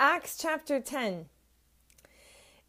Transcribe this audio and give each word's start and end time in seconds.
Acts 0.00 0.36
chapter 0.36 0.80
10. 0.80 1.26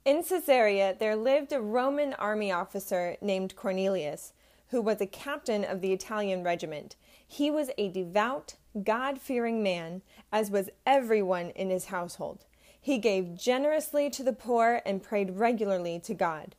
In 0.06 0.22
Caesarea, 0.22 0.96
there 1.00 1.16
lived 1.16 1.52
a 1.52 1.60
Roman 1.60 2.14
army 2.14 2.52
officer 2.52 3.18
named 3.20 3.56
Cornelius, 3.56 4.32
who 4.70 4.80
was 4.80 5.02
a 5.02 5.08
captain 5.08 5.64
of 5.66 5.82
the 5.82 5.92
Italian 5.92 6.44
regiment. 6.44 6.96
He 7.28 7.50
was 7.50 7.72
a 7.80 7.90
devout, 7.90 8.58
God 8.84 9.20
fearing 9.20 9.64
man, 9.64 10.04
as 10.32 10.52
was 10.52 10.70
everyone 10.86 11.50
in 11.56 11.72
his 11.72 11.86
household. 11.86 12.46
He 12.80 13.00
gave 13.00 13.36
generously 13.36 14.12
to 14.12 14.22
the 14.22 14.32
poor 14.32 14.84
and 14.86 15.02
prayed 15.02 15.32
regularly 15.32 16.00
to 16.02 16.14
God. 16.14 16.56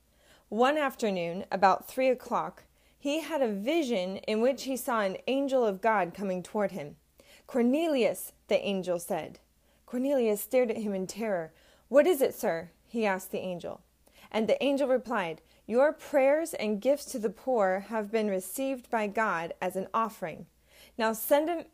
One 0.48 0.76
afternoon, 0.76 1.44
about 1.52 1.86
three 1.86 2.08
o'clock, 2.08 2.64
he 2.98 3.20
had 3.20 3.40
a 3.40 3.52
vision 3.52 4.16
in 4.16 4.40
which 4.40 4.64
he 4.64 4.76
saw 4.76 5.02
an 5.02 5.18
angel 5.28 5.64
of 5.64 5.80
God 5.80 6.12
coming 6.12 6.42
toward 6.42 6.72
him. 6.72 6.96
Cornelius, 7.46 8.32
the 8.48 8.60
angel 8.66 8.98
said. 8.98 9.38
Cornelius 9.86 10.40
stared 10.40 10.70
at 10.70 10.78
him 10.78 10.94
in 10.94 11.06
terror. 11.06 11.52
What 11.88 12.06
is 12.06 12.20
it, 12.20 12.34
sir? 12.34 12.70
he 12.88 13.06
asked 13.06 13.30
the 13.30 13.38
angel. 13.38 13.80
And 14.30 14.48
the 14.48 14.62
angel 14.62 14.88
replied, 14.88 15.40
Your 15.66 15.92
prayers 15.92 16.52
and 16.54 16.80
gifts 16.80 17.04
to 17.06 17.18
the 17.18 17.30
poor 17.30 17.86
have 17.88 18.10
been 18.10 18.28
received 18.28 18.90
by 18.90 19.06
God 19.06 19.54
as 19.60 19.76
an 19.76 19.86
offering. 19.94 20.46
Now 20.98 21.12
send 21.12 21.66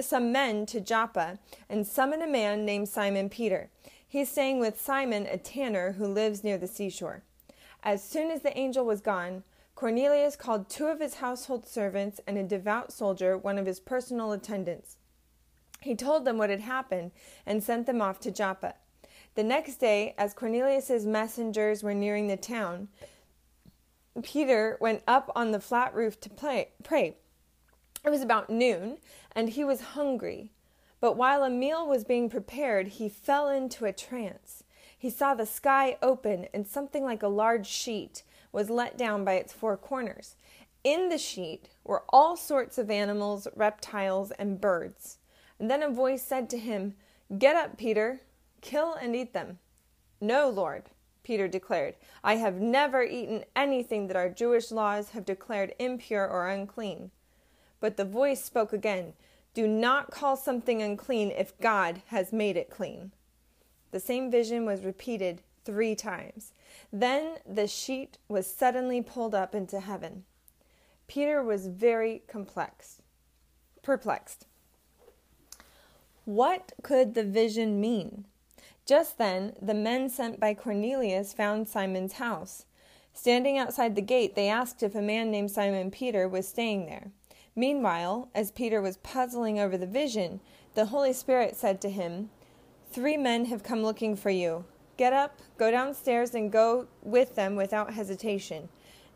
some 0.00 0.30
men 0.30 0.66
to 0.66 0.80
Joppa 0.80 1.38
and 1.68 1.86
summon 1.86 2.22
a 2.22 2.26
man 2.26 2.64
named 2.64 2.88
Simon 2.88 3.28
Peter. 3.28 3.70
He's 4.06 4.30
staying 4.30 4.60
with 4.60 4.80
Simon, 4.80 5.26
a 5.26 5.36
tanner 5.36 5.92
who 5.92 6.06
lives 6.06 6.44
near 6.44 6.58
the 6.58 6.68
seashore. 6.68 7.22
As 7.82 8.02
soon 8.02 8.30
as 8.30 8.42
the 8.42 8.56
angel 8.56 8.84
was 8.84 9.00
gone, 9.00 9.42
Cornelius 9.74 10.36
called 10.36 10.70
two 10.70 10.86
of 10.86 11.00
his 11.00 11.14
household 11.14 11.66
servants 11.66 12.20
and 12.26 12.38
a 12.38 12.42
devout 12.42 12.92
soldier, 12.92 13.36
one 13.36 13.58
of 13.58 13.66
his 13.66 13.80
personal 13.80 14.32
attendants. 14.32 14.96
He 15.86 15.94
told 15.94 16.24
them 16.24 16.36
what 16.36 16.50
had 16.50 16.60
happened 16.60 17.12
and 17.46 17.62
sent 17.62 17.86
them 17.86 18.02
off 18.02 18.18
to 18.20 18.32
Joppa. 18.32 18.74
The 19.36 19.44
next 19.44 19.76
day, 19.76 20.16
as 20.18 20.34
Cornelius's 20.34 21.06
messengers 21.06 21.84
were 21.84 21.94
nearing 21.94 22.26
the 22.26 22.36
town, 22.36 22.88
Peter 24.20 24.78
went 24.80 25.04
up 25.06 25.30
on 25.36 25.52
the 25.52 25.60
flat 25.60 25.94
roof 25.94 26.18
to 26.22 26.28
play, 26.28 26.70
pray. 26.82 27.18
It 28.04 28.10
was 28.10 28.20
about 28.20 28.50
noon, 28.50 28.98
and 29.30 29.50
he 29.50 29.62
was 29.62 29.92
hungry. 29.94 30.50
But 31.00 31.16
while 31.16 31.44
a 31.44 31.50
meal 31.50 31.86
was 31.86 32.02
being 32.02 32.28
prepared, 32.28 32.88
he 32.88 33.08
fell 33.08 33.48
into 33.48 33.84
a 33.84 33.92
trance. 33.92 34.64
He 34.98 35.08
saw 35.08 35.34
the 35.34 35.46
sky 35.46 35.98
open, 36.02 36.48
and 36.52 36.66
something 36.66 37.04
like 37.04 37.22
a 37.22 37.28
large 37.28 37.68
sheet 37.68 38.24
was 38.50 38.70
let 38.70 38.98
down 38.98 39.24
by 39.24 39.34
its 39.34 39.52
four 39.52 39.76
corners. 39.76 40.34
In 40.82 41.10
the 41.10 41.18
sheet 41.18 41.68
were 41.84 42.02
all 42.08 42.36
sorts 42.36 42.76
of 42.76 42.90
animals, 42.90 43.46
reptiles, 43.54 44.32
and 44.32 44.60
birds. 44.60 45.18
And 45.58 45.70
then 45.70 45.82
a 45.82 45.90
voice 45.90 46.22
said 46.22 46.50
to 46.50 46.58
him, 46.58 46.94
Get 47.38 47.56
up, 47.56 47.76
Peter, 47.76 48.20
kill 48.60 48.94
and 48.94 49.16
eat 49.16 49.32
them. 49.32 49.58
No, 50.20 50.48
Lord, 50.48 50.84
Peter 51.22 51.48
declared. 51.48 51.96
I 52.22 52.36
have 52.36 52.60
never 52.60 53.02
eaten 53.02 53.44
anything 53.54 54.06
that 54.06 54.16
our 54.16 54.28
Jewish 54.28 54.70
laws 54.70 55.10
have 55.10 55.24
declared 55.24 55.74
impure 55.78 56.26
or 56.26 56.48
unclean. 56.48 57.10
But 57.80 57.96
the 57.96 58.04
voice 58.04 58.42
spoke 58.44 58.72
again 58.72 59.14
Do 59.54 59.66
not 59.66 60.10
call 60.10 60.36
something 60.36 60.82
unclean 60.82 61.30
if 61.30 61.58
God 61.58 62.02
has 62.06 62.32
made 62.32 62.56
it 62.56 62.70
clean. 62.70 63.12
The 63.90 64.00
same 64.00 64.30
vision 64.30 64.64
was 64.64 64.84
repeated 64.84 65.42
three 65.64 65.94
times. 65.94 66.52
Then 66.92 67.38
the 67.46 67.66
sheet 67.66 68.18
was 68.28 68.46
suddenly 68.46 69.02
pulled 69.02 69.34
up 69.34 69.54
into 69.54 69.80
heaven. 69.80 70.24
Peter 71.08 71.42
was 71.42 71.66
very 71.66 72.22
complex, 72.28 73.00
perplexed. 73.82 74.46
What 76.26 76.72
could 76.82 77.14
the 77.14 77.22
vision 77.22 77.80
mean? 77.80 78.24
Just 78.84 79.16
then, 79.16 79.52
the 79.62 79.74
men 79.74 80.08
sent 80.10 80.40
by 80.40 80.54
Cornelius 80.54 81.32
found 81.32 81.68
Simon's 81.68 82.14
house. 82.14 82.66
Standing 83.12 83.56
outside 83.58 83.94
the 83.94 84.02
gate, 84.02 84.34
they 84.34 84.48
asked 84.48 84.82
if 84.82 84.96
a 84.96 85.00
man 85.00 85.30
named 85.30 85.52
Simon 85.52 85.88
Peter 85.92 86.28
was 86.28 86.48
staying 86.48 86.86
there. 86.86 87.12
Meanwhile, 87.54 88.28
as 88.34 88.50
Peter 88.50 88.82
was 88.82 88.96
puzzling 88.96 89.60
over 89.60 89.78
the 89.78 89.86
vision, 89.86 90.40
the 90.74 90.86
Holy 90.86 91.12
Spirit 91.12 91.54
said 91.54 91.80
to 91.82 91.90
him, 91.90 92.30
Three 92.90 93.16
men 93.16 93.44
have 93.44 93.62
come 93.62 93.84
looking 93.84 94.16
for 94.16 94.30
you. 94.30 94.64
Get 94.96 95.12
up, 95.12 95.38
go 95.56 95.70
downstairs, 95.70 96.34
and 96.34 96.50
go 96.50 96.88
with 97.04 97.36
them 97.36 97.54
without 97.54 97.94
hesitation. 97.94 98.68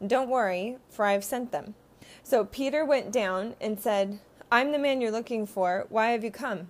Don't 0.06 0.30
worry, 0.30 0.76
for 0.88 1.04
I 1.04 1.14
have 1.14 1.24
sent 1.24 1.50
them. 1.50 1.74
So 2.22 2.44
Peter 2.44 2.84
went 2.84 3.10
down 3.10 3.56
and 3.60 3.80
said, 3.80 4.20
I'm 4.52 4.70
the 4.70 4.78
man 4.78 5.00
you're 5.00 5.10
looking 5.10 5.44
for. 5.44 5.86
Why 5.88 6.10
have 6.10 6.22
you 6.22 6.30
come? 6.30 6.68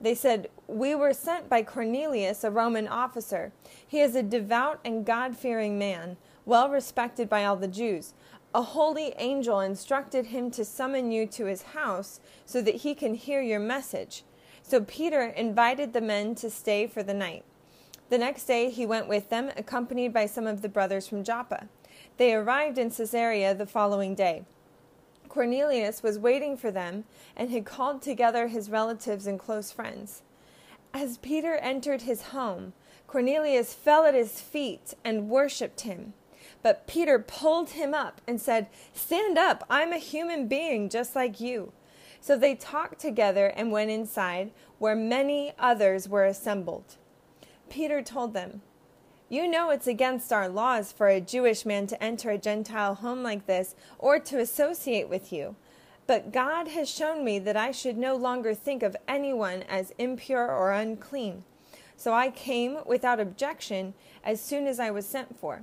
They 0.00 0.14
said, 0.14 0.48
We 0.66 0.94
were 0.94 1.12
sent 1.12 1.48
by 1.48 1.62
Cornelius, 1.62 2.42
a 2.42 2.50
Roman 2.50 2.88
officer. 2.88 3.52
He 3.86 4.00
is 4.00 4.14
a 4.14 4.22
devout 4.22 4.80
and 4.84 5.04
God 5.04 5.36
fearing 5.36 5.78
man, 5.78 6.16
well 6.46 6.70
respected 6.70 7.28
by 7.28 7.44
all 7.44 7.56
the 7.56 7.68
Jews. 7.68 8.14
A 8.54 8.62
holy 8.62 9.14
angel 9.18 9.60
instructed 9.60 10.26
him 10.26 10.50
to 10.52 10.64
summon 10.64 11.12
you 11.12 11.26
to 11.26 11.44
his 11.44 11.62
house 11.62 12.20
so 12.44 12.60
that 12.62 12.76
he 12.76 12.94
can 12.94 13.14
hear 13.14 13.40
your 13.40 13.60
message. 13.60 14.24
So 14.62 14.80
Peter 14.80 15.22
invited 15.22 15.92
the 15.92 16.00
men 16.00 16.34
to 16.36 16.50
stay 16.50 16.86
for 16.86 17.02
the 17.02 17.14
night. 17.14 17.44
The 18.08 18.18
next 18.18 18.46
day 18.46 18.70
he 18.70 18.86
went 18.86 19.06
with 19.06 19.28
them, 19.28 19.50
accompanied 19.56 20.12
by 20.12 20.26
some 20.26 20.46
of 20.46 20.62
the 20.62 20.68
brothers 20.68 21.06
from 21.06 21.22
Joppa. 21.22 21.68
They 22.16 22.34
arrived 22.34 22.76
in 22.76 22.90
Caesarea 22.90 23.54
the 23.54 23.66
following 23.66 24.14
day. 24.14 24.44
Cornelius 25.30 26.02
was 26.02 26.18
waiting 26.18 26.56
for 26.56 26.70
them 26.70 27.04
and 27.36 27.50
had 27.50 27.64
called 27.64 28.02
together 28.02 28.48
his 28.48 28.68
relatives 28.68 29.26
and 29.28 29.38
close 29.38 29.70
friends. 29.70 30.22
As 30.92 31.18
Peter 31.18 31.54
entered 31.54 32.02
his 32.02 32.22
home, 32.34 32.72
Cornelius 33.06 33.72
fell 33.72 34.04
at 34.04 34.14
his 34.14 34.40
feet 34.40 34.92
and 35.04 35.30
worshipped 35.30 35.82
him. 35.82 36.14
But 36.62 36.88
Peter 36.88 37.18
pulled 37.20 37.70
him 37.70 37.94
up 37.94 38.20
and 38.26 38.40
said, 38.40 38.66
Stand 38.92 39.38
up, 39.38 39.64
I'm 39.70 39.92
a 39.92 39.98
human 39.98 40.48
being 40.48 40.88
just 40.88 41.14
like 41.14 41.40
you. 41.40 41.72
So 42.20 42.36
they 42.36 42.56
talked 42.56 42.98
together 42.98 43.46
and 43.46 43.72
went 43.72 43.90
inside, 43.90 44.50
where 44.78 44.96
many 44.96 45.52
others 45.58 46.08
were 46.08 46.24
assembled. 46.24 46.96
Peter 47.70 48.02
told 48.02 48.34
them, 48.34 48.62
you 49.30 49.48
know 49.48 49.70
it's 49.70 49.86
against 49.86 50.32
our 50.32 50.48
laws 50.48 50.90
for 50.90 51.06
a 51.06 51.20
Jewish 51.20 51.64
man 51.64 51.86
to 51.86 52.02
enter 52.02 52.30
a 52.30 52.36
Gentile 52.36 52.96
home 52.96 53.22
like 53.22 53.46
this 53.46 53.76
or 53.96 54.18
to 54.18 54.40
associate 54.40 55.08
with 55.08 55.32
you. 55.32 55.54
But 56.08 56.32
God 56.32 56.66
has 56.66 56.90
shown 56.90 57.24
me 57.24 57.38
that 57.38 57.56
I 57.56 57.70
should 57.70 57.96
no 57.96 58.16
longer 58.16 58.54
think 58.54 58.82
of 58.82 58.96
anyone 59.06 59.62
as 59.68 59.92
impure 59.98 60.50
or 60.50 60.72
unclean. 60.72 61.44
So 61.96 62.12
I 62.12 62.30
came 62.30 62.78
without 62.84 63.20
objection 63.20 63.94
as 64.24 64.40
soon 64.40 64.66
as 64.66 64.80
I 64.80 64.90
was 64.90 65.06
sent 65.06 65.38
for. 65.38 65.62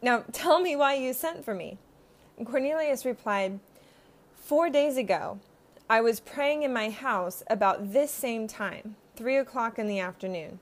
Now 0.00 0.22
tell 0.32 0.60
me 0.60 0.76
why 0.76 0.94
you 0.94 1.12
sent 1.12 1.44
for 1.44 1.52
me. 1.52 1.78
And 2.38 2.46
Cornelius 2.46 3.04
replied, 3.04 3.58
Four 4.36 4.70
days 4.70 4.96
ago, 4.96 5.40
I 5.88 6.00
was 6.00 6.20
praying 6.20 6.62
in 6.62 6.72
my 6.72 6.90
house 6.90 7.42
about 7.50 7.92
this 7.92 8.12
same 8.12 8.46
time, 8.46 8.94
three 9.16 9.36
o'clock 9.36 9.80
in 9.80 9.88
the 9.88 9.98
afternoon. 9.98 10.60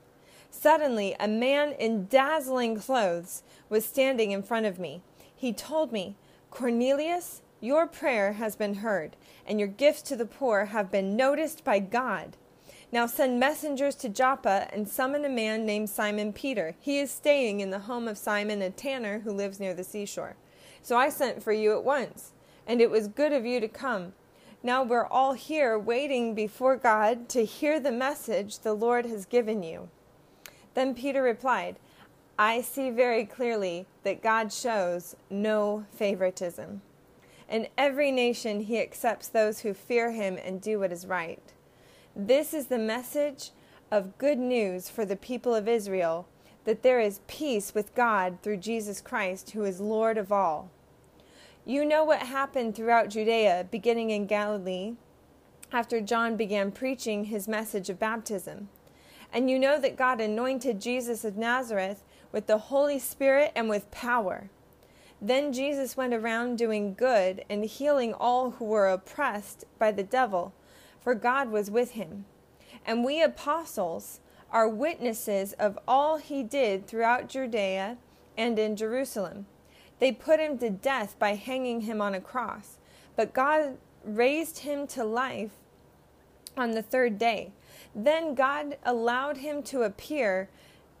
Suddenly, 0.51 1.15
a 1.19 1.27
man 1.27 1.73
in 1.73 2.07
dazzling 2.07 2.77
clothes 2.77 3.43
was 3.69 3.85
standing 3.85 4.31
in 4.31 4.43
front 4.43 4.65
of 4.65 4.79
me. 4.79 5.01
He 5.33 5.53
told 5.53 5.91
me, 5.91 6.15
Cornelius, 6.51 7.41
your 7.61 7.87
prayer 7.87 8.33
has 8.33 8.55
been 8.55 8.75
heard, 8.75 9.15
and 9.45 9.59
your 9.59 9.67
gifts 9.67 10.01
to 10.03 10.15
the 10.15 10.25
poor 10.25 10.65
have 10.65 10.91
been 10.91 11.15
noticed 11.15 11.63
by 11.63 11.79
God. 11.79 12.37
Now 12.91 13.05
send 13.05 13.39
messengers 13.39 13.95
to 13.97 14.09
Joppa 14.09 14.67
and 14.73 14.87
summon 14.87 15.23
a 15.23 15.29
man 15.29 15.65
named 15.65 15.89
Simon 15.89 16.33
Peter. 16.33 16.75
He 16.79 16.99
is 16.99 17.11
staying 17.11 17.59
in 17.59 17.69
the 17.69 17.79
home 17.79 18.07
of 18.07 18.17
Simon, 18.17 18.61
a 18.61 18.69
tanner 18.71 19.19
who 19.19 19.31
lives 19.31 19.59
near 19.59 19.73
the 19.73 19.83
seashore. 19.83 20.35
So 20.81 20.97
I 20.97 21.09
sent 21.09 21.43
for 21.43 21.53
you 21.53 21.73
at 21.73 21.83
once, 21.83 22.31
and 22.65 22.81
it 22.81 22.89
was 22.89 23.07
good 23.07 23.31
of 23.31 23.45
you 23.45 23.59
to 23.59 23.67
come. 23.67 24.13
Now 24.63 24.83
we're 24.83 25.05
all 25.05 25.33
here 25.33 25.77
waiting 25.77 26.33
before 26.33 26.75
God 26.75 27.29
to 27.29 27.45
hear 27.45 27.79
the 27.79 27.91
message 27.91 28.59
the 28.59 28.73
Lord 28.73 29.05
has 29.05 29.25
given 29.25 29.61
you. 29.61 29.89
Then 30.73 30.93
Peter 30.93 31.21
replied, 31.21 31.77
I 32.37 32.61
see 32.61 32.89
very 32.89 33.25
clearly 33.25 33.85
that 34.03 34.23
God 34.23 34.53
shows 34.53 35.15
no 35.29 35.85
favoritism. 35.91 36.81
In 37.49 37.67
every 37.77 38.11
nation, 38.11 38.61
he 38.61 38.79
accepts 38.79 39.27
those 39.27 39.59
who 39.59 39.73
fear 39.73 40.11
him 40.11 40.37
and 40.43 40.61
do 40.61 40.79
what 40.79 40.91
is 40.91 41.05
right. 41.05 41.41
This 42.15 42.53
is 42.53 42.67
the 42.67 42.77
message 42.77 43.51
of 43.91 44.17
good 44.17 44.37
news 44.37 44.89
for 44.89 45.03
the 45.03 45.15
people 45.15 45.55
of 45.55 45.67
Israel 45.67 46.27
that 46.65 46.83
there 46.83 46.99
is 46.99 47.21
peace 47.27 47.73
with 47.73 47.95
God 47.95 48.37
through 48.41 48.57
Jesus 48.57 49.01
Christ, 49.01 49.51
who 49.51 49.63
is 49.63 49.81
Lord 49.81 50.17
of 50.17 50.31
all. 50.31 50.69
You 51.65 51.83
know 51.83 52.03
what 52.03 52.19
happened 52.19 52.75
throughout 52.75 53.09
Judea, 53.09 53.67
beginning 53.71 54.11
in 54.11 54.27
Galilee, 54.27 54.93
after 55.71 56.01
John 56.01 56.35
began 56.35 56.71
preaching 56.71 57.25
his 57.25 57.47
message 57.47 57.89
of 57.89 57.99
baptism. 57.99 58.69
And 59.31 59.49
you 59.49 59.59
know 59.59 59.79
that 59.79 59.97
God 59.97 60.19
anointed 60.19 60.81
Jesus 60.81 61.23
of 61.23 61.37
Nazareth 61.37 62.03
with 62.31 62.47
the 62.47 62.57
Holy 62.57 62.99
Spirit 62.99 63.51
and 63.55 63.69
with 63.69 63.91
power. 63.91 64.49
Then 65.21 65.51
Jesus 65.51 65.97
went 65.97 66.13
around 66.13 66.57
doing 66.57 66.93
good 66.93 67.43
and 67.49 67.65
healing 67.65 68.13
all 68.13 68.51
who 68.51 68.65
were 68.65 68.87
oppressed 68.87 69.65
by 69.77 69.91
the 69.91 70.03
devil, 70.03 70.53
for 71.01 71.13
God 71.13 71.49
was 71.49 71.69
with 71.69 71.91
him. 71.91 72.25
And 72.85 73.03
we 73.03 73.21
apostles 73.21 74.21
are 74.51 74.67
witnesses 74.67 75.53
of 75.53 75.77
all 75.87 76.17
he 76.17 76.41
did 76.41 76.87
throughout 76.87 77.29
Judea 77.29 77.97
and 78.37 78.57
in 78.57 78.75
Jerusalem. 78.75 79.45
They 79.99 80.11
put 80.11 80.39
him 80.39 80.57
to 80.59 80.69
death 80.69 81.17
by 81.19 81.35
hanging 81.35 81.81
him 81.81 82.01
on 82.01 82.15
a 82.15 82.21
cross, 82.21 82.77
but 83.15 83.33
God 83.33 83.77
raised 84.03 84.59
him 84.59 84.87
to 84.87 85.03
life 85.03 85.51
on 86.55 86.71
the 86.71 86.81
third 86.81 87.19
day. 87.19 87.51
Then 88.03 88.33
God 88.33 88.77
allowed 88.85 89.37
him 89.37 89.61
to 89.63 89.81
appear 89.81 90.47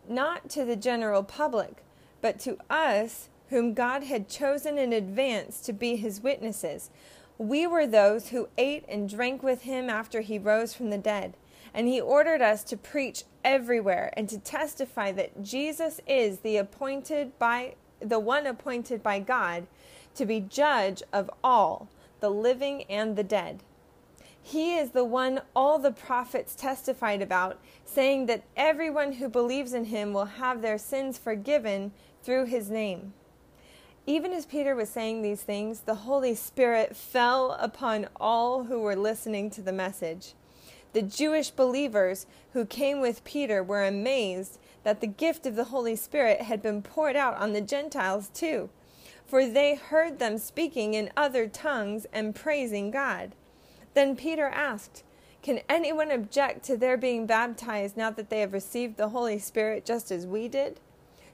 not 0.09 0.49
to 0.49 0.65
the 0.65 0.75
general 0.75 1.23
public, 1.23 1.83
but 2.21 2.39
to 2.39 2.57
us 2.69 3.29
whom 3.49 3.73
God 3.73 4.03
had 4.03 4.27
chosen 4.27 4.77
in 4.77 4.91
advance 4.91 5.61
to 5.61 5.71
be 5.71 5.95
his 5.95 6.21
witnesses. 6.21 6.89
We 7.37 7.65
were 7.65 7.87
those 7.87 8.29
who 8.29 8.49
ate 8.57 8.83
and 8.89 9.07
drank 9.07 9.41
with 9.41 9.61
him 9.61 9.89
after 9.89 10.19
he 10.19 10.37
rose 10.37 10.73
from 10.73 10.89
the 10.89 10.97
dead. 10.97 11.35
And 11.73 11.87
he 11.87 12.01
ordered 12.01 12.41
us 12.41 12.65
to 12.65 12.75
preach 12.75 13.23
everywhere 13.45 14.13
and 14.17 14.27
to 14.27 14.37
testify 14.37 15.13
that 15.13 15.41
Jesus 15.41 16.01
is 16.05 16.39
the 16.39 16.57
appointed 16.57 17.39
by 17.39 17.75
the 18.01 18.19
one 18.19 18.45
appointed 18.45 19.01
by 19.01 19.19
God 19.19 19.67
to 20.15 20.25
be 20.25 20.41
judge 20.41 21.01
of 21.13 21.29
all, 21.43 21.87
the 22.19 22.29
living 22.29 22.83
and 22.89 23.15
the 23.15 23.23
dead. 23.23 23.63
He 24.49 24.77
is 24.77 24.89
the 24.89 25.05
one 25.05 25.41
all 25.55 25.77
the 25.77 25.91
prophets 25.91 26.55
testified 26.55 27.21
about, 27.21 27.59
saying 27.85 28.25
that 28.25 28.45
everyone 28.57 29.11
who 29.11 29.29
believes 29.29 29.75
in 29.75 29.85
him 29.85 30.11
will 30.11 30.25
have 30.25 30.63
their 30.63 30.79
sins 30.79 31.19
forgiven 31.19 31.91
through 32.23 32.45
his 32.45 32.67
name. 32.67 33.13
Even 34.07 34.33
as 34.33 34.47
Peter 34.47 34.75
was 34.75 34.89
saying 34.89 35.21
these 35.21 35.43
things, 35.43 35.81
the 35.81 35.93
Holy 35.93 36.33
Spirit 36.33 36.95
fell 36.95 37.51
upon 37.59 38.09
all 38.19 38.63
who 38.63 38.79
were 38.79 38.95
listening 38.95 39.51
to 39.51 39.61
the 39.61 39.71
message. 39.71 40.33
The 40.93 41.03
Jewish 41.03 41.51
believers 41.51 42.25
who 42.53 42.65
came 42.65 43.01
with 43.01 43.23
Peter 43.23 43.61
were 43.61 43.85
amazed 43.85 44.57
that 44.81 44.99
the 44.99 45.05
gift 45.05 45.45
of 45.45 45.55
the 45.55 45.65
Holy 45.65 45.95
Spirit 45.95 46.41
had 46.41 46.63
been 46.63 46.81
poured 46.81 47.15
out 47.15 47.37
on 47.37 47.53
the 47.53 47.61
Gentiles 47.61 48.31
too, 48.33 48.71
for 49.27 49.45
they 49.45 49.75
heard 49.75 50.17
them 50.17 50.39
speaking 50.39 50.95
in 50.95 51.11
other 51.15 51.45
tongues 51.45 52.07
and 52.11 52.33
praising 52.33 52.89
God. 52.89 53.35
Then 53.93 54.15
Peter 54.15 54.47
asked, 54.47 55.03
Can 55.41 55.61
anyone 55.67 56.11
object 56.11 56.63
to 56.65 56.77
their 56.77 56.97
being 56.97 57.25
baptized 57.25 57.97
now 57.97 58.11
that 58.11 58.29
they 58.29 58.41
have 58.41 58.53
received 58.53 58.97
the 58.97 59.09
Holy 59.09 59.39
Spirit 59.39 59.85
just 59.85 60.11
as 60.11 60.27
we 60.27 60.47
did? 60.47 60.79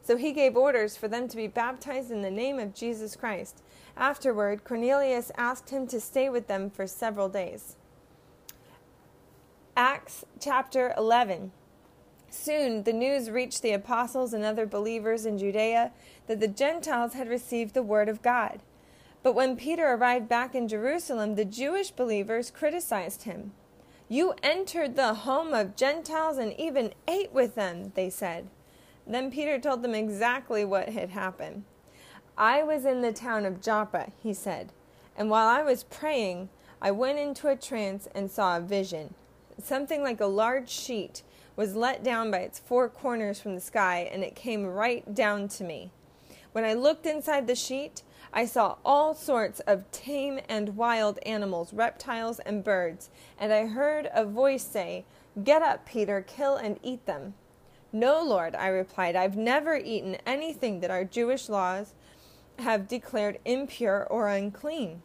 So 0.02 0.18
he 0.18 0.34
gave 0.34 0.56
orders 0.56 0.96
for 0.96 1.08
them 1.08 1.28
to 1.28 1.36
be 1.36 1.48
baptized 1.48 2.12
in 2.12 2.22
the 2.22 2.30
name 2.30 2.60
of 2.60 2.76
Jesus 2.76 3.16
Christ. 3.16 3.64
Afterward, 3.98 4.64
Cornelius 4.64 5.32
asked 5.36 5.72
him 5.72 5.88
to 5.88 6.00
stay 6.00 6.30
with 6.30 6.48
them 6.48 6.70
for 6.70 6.86
several 6.86 7.28
days. 7.28 7.76
Acts 9.76 10.24
chapter 10.40 10.94
11. 10.96 11.52
Soon 12.30 12.84
the 12.84 12.94
news 12.94 13.32
reached 13.32 13.62
the 13.62 13.72
apostles 13.72 14.34
and 14.34 14.44
other 14.44 14.66
believers 14.66 15.26
in 15.26 15.38
Judea 15.38 15.92
that 16.28 16.40
the 16.40 16.48
Gentiles 16.48 17.14
had 17.14 17.28
received 17.28 17.74
the 17.74 17.82
word 17.82 18.08
of 18.08 18.22
God. 18.22 18.62
But 19.26 19.34
when 19.34 19.56
Peter 19.56 19.88
arrived 19.88 20.30
back 20.30 20.54
in 20.54 20.68
Jerusalem, 20.68 21.34
the 21.34 21.46
Jewish 21.46 21.90
believers 21.90 22.52
criticized 22.52 23.24
him. 23.24 23.54
You 24.08 24.36
entered 24.44 24.96
the 24.96 25.16
home 25.16 25.52
of 25.52 25.76
Gentiles 25.76 26.38
and 26.38 26.54
even 26.60 26.94
ate 27.08 27.34
with 27.34 27.56
them, 27.56 27.92
they 27.96 28.12
said. 28.12 28.50
Then 29.08 29.32
Peter 29.32 29.58
told 29.58 29.82
them 29.82 29.96
exactly 29.96 30.64
what 30.64 30.90
had 30.90 31.10
happened. 31.10 31.64
I 32.38 32.62
was 32.62 32.86
in 32.86 33.02
the 33.02 33.12
town 33.12 33.48
of 33.48 33.64
Joppa, 33.64 34.12
he 34.22 34.32
said, 34.32 34.72
and 35.18 35.32
while 35.32 35.48
I 35.48 35.64
was 35.64 35.86
praying, 35.86 36.50
I 36.80 36.92
went 36.92 37.18
into 37.18 37.48
a 37.48 37.56
trance 37.56 38.08
and 38.14 38.30
saw 38.30 38.58
a 38.58 38.62
vision. 38.62 39.16
Something 39.60 40.04
like 40.04 40.22
a 40.22 40.28
large 40.28 40.70
sheet 40.70 41.24
was 41.56 41.76
let 41.76 42.04
down 42.04 42.30
by 42.30 42.42
its 42.42 42.60
four 42.60 42.88
corners 42.90 43.40
from 43.42 43.56
the 43.56 43.62
sky, 43.62 44.08
and 44.14 44.24
it 44.24 44.36
came 44.36 44.68
right 44.68 45.16
down 45.16 45.48
to 45.48 45.64
me. 45.64 45.90
When 46.52 46.64
I 46.64 46.74
looked 46.74 47.08
inside 47.08 47.48
the 47.48 47.56
sheet, 47.56 48.04
I 48.38 48.46
saw 48.46 48.76
all 48.84 49.14
sorts 49.14 49.62
of 49.62 49.90
tame 49.92 50.42
and 50.50 50.76
wild 50.76 51.20
animals, 51.26 51.74
reptiles, 51.74 52.40
and 52.40 52.66
birds, 52.66 53.10
and 53.40 53.54
I 53.54 53.68
heard 53.68 54.10
a 54.14 54.26
voice 54.26 54.64
say, 54.64 55.06
Get 55.42 55.62
up, 55.62 55.86
Peter, 55.86 56.22
kill 56.22 56.58
and 56.58 56.78
eat 56.84 57.06
them. 57.06 57.36
No, 57.94 58.22
Lord, 58.22 58.54
I 58.54 58.68
replied, 58.68 59.16
I've 59.16 59.38
never 59.38 59.78
eaten 59.78 60.18
anything 60.26 60.82
that 60.82 60.92
our 60.92 61.06
Jewish 61.06 61.48
laws 61.48 61.94
have 62.60 62.90
declared 62.90 63.40
impure 63.46 64.06
or 64.10 64.28
unclean. 64.28 65.02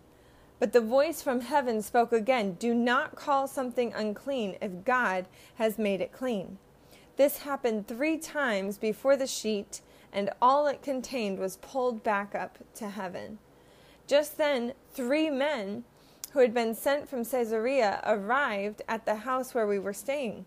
But 0.59 0.73
the 0.73 0.81
voice 0.81 1.23
from 1.23 1.43
heaven 1.43 1.83
spoke 1.83 2.13
again 2.13 2.55
Do 2.55 2.75
not 2.75 3.15
call 3.15 3.47
something 3.47 3.93
unclean 3.95 4.57
if 4.61 4.85
God 4.85 5.27
has 5.55 5.79
made 5.79 6.01
it 6.01 6.13
clean. 6.13 6.59
This 7.17 7.39
happened 7.39 7.87
three 7.87 8.19
times 8.19 8.77
before 8.77 9.17
the 9.17 9.29
sheet 9.29 9.83
and 10.13 10.31
all 10.41 10.67
it 10.67 10.83
contained 10.83 11.39
was 11.39 11.57
pulled 11.59 12.03
back 12.03 12.35
up 12.35 12.59
to 12.75 12.91
heaven. 12.91 13.39
Just 14.07 14.39
then, 14.39 14.75
three 14.93 15.31
men 15.31 15.85
who 16.33 16.41
had 16.41 16.55
been 16.55 16.75
sent 16.75 17.09
from 17.09 17.25
Caesarea 17.25 18.01
arrived 18.05 18.83
at 18.89 19.05
the 19.05 19.17
house 19.17 19.55
where 19.55 19.67
we 19.67 19.79
were 19.79 19.93
staying 19.93 20.47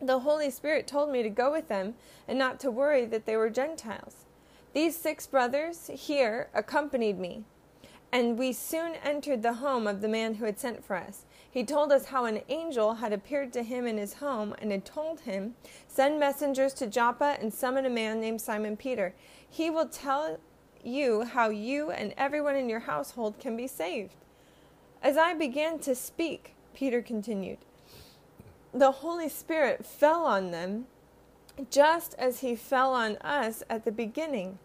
the 0.00 0.20
Holy 0.20 0.50
Spirit 0.50 0.86
told 0.86 1.10
me 1.10 1.22
to 1.22 1.30
go 1.30 1.50
with 1.50 1.68
them 1.68 1.94
and 2.28 2.38
not 2.38 2.60
to 2.60 2.70
worry 2.70 3.06
that 3.06 3.26
they 3.26 3.36
were 3.36 3.50
Gentiles. 3.50 4.26
These 4.72 4.96
six 4.96 5.26
brothers 5.26 5.90
here 5.92 6.48
accompanied 6.52 7.18
me, 7.18 7.44
and 8.12 8.38
we 8.38 8.52
soon 8.52 8.94
entered 8.96 9.42
the 9.42 9.54
home 9.54 9.86
of 9.86 10.00
the 10.00 10.08
man 10.08 10.34
who 10.34 10.44
had 10.44 10.58
sent 10.58 10.84
for 10.84 10.96
us. 10.96 11.24
He 11.56 11.64
told 11.64 11.90
us 11.90 12.04
how 12.04 12.26
an 12.26 12.42
angel 12.50 12.96
had 12.96 13.14
appeared 13.14 13.50
to 13.54 13.62
him 13.62 13.86
in 13.86 13.96
his 13.96 14.12
home 14.12 14.54
and 14.58 14.70
had 14.70 14.84
told 14.84 15.20
him, 15.20 15.54
Send 15.88 16.20
messengers 16.20 16.74
to 16.74 16.86
Joppa 16.86 17.38
and 17.40 17.50
summon 17.50 17.86
a 17.86 17.88
man 17.88 18.20
named 18.20 18.42
Simon 18.42 18.76
Peter. 18.76 19.14
He 19.48 19.70
will 19.70 19.88
tell 19.88 20.38
you 20.84 21.22
how 21.22 21.48
you 21.48 21.90
and 21.90 22.12
everyone 22.18 22.56
in 22.56 22.68
your 22.68 22.80
household 22.80 23.38
can 23.38 23.56
be 23.56 23.66
saved. 23.66 24.16
As 25.02 25.16
I 25.16 25.32
began 25.32 25.78
to 25.78 25.94
speak, 25.94 26.54
Peter 26.74 27.00
continued, 27.00 27.60
the 28.74 28.92
Holy 28.92 29.30
Spirit 29.30 29.86
fell 29.86 30.26
on 30.26 30.50
them 30.50 30.84
just 31.70 32.14
as 32.18 32.40
he 32.40 32.54
fell 32.54 32.92
on 32.92 33.16
us 33.22 33.62
at 33.70 33.86
the 33.86 33.92
beginning. 33.92 34.58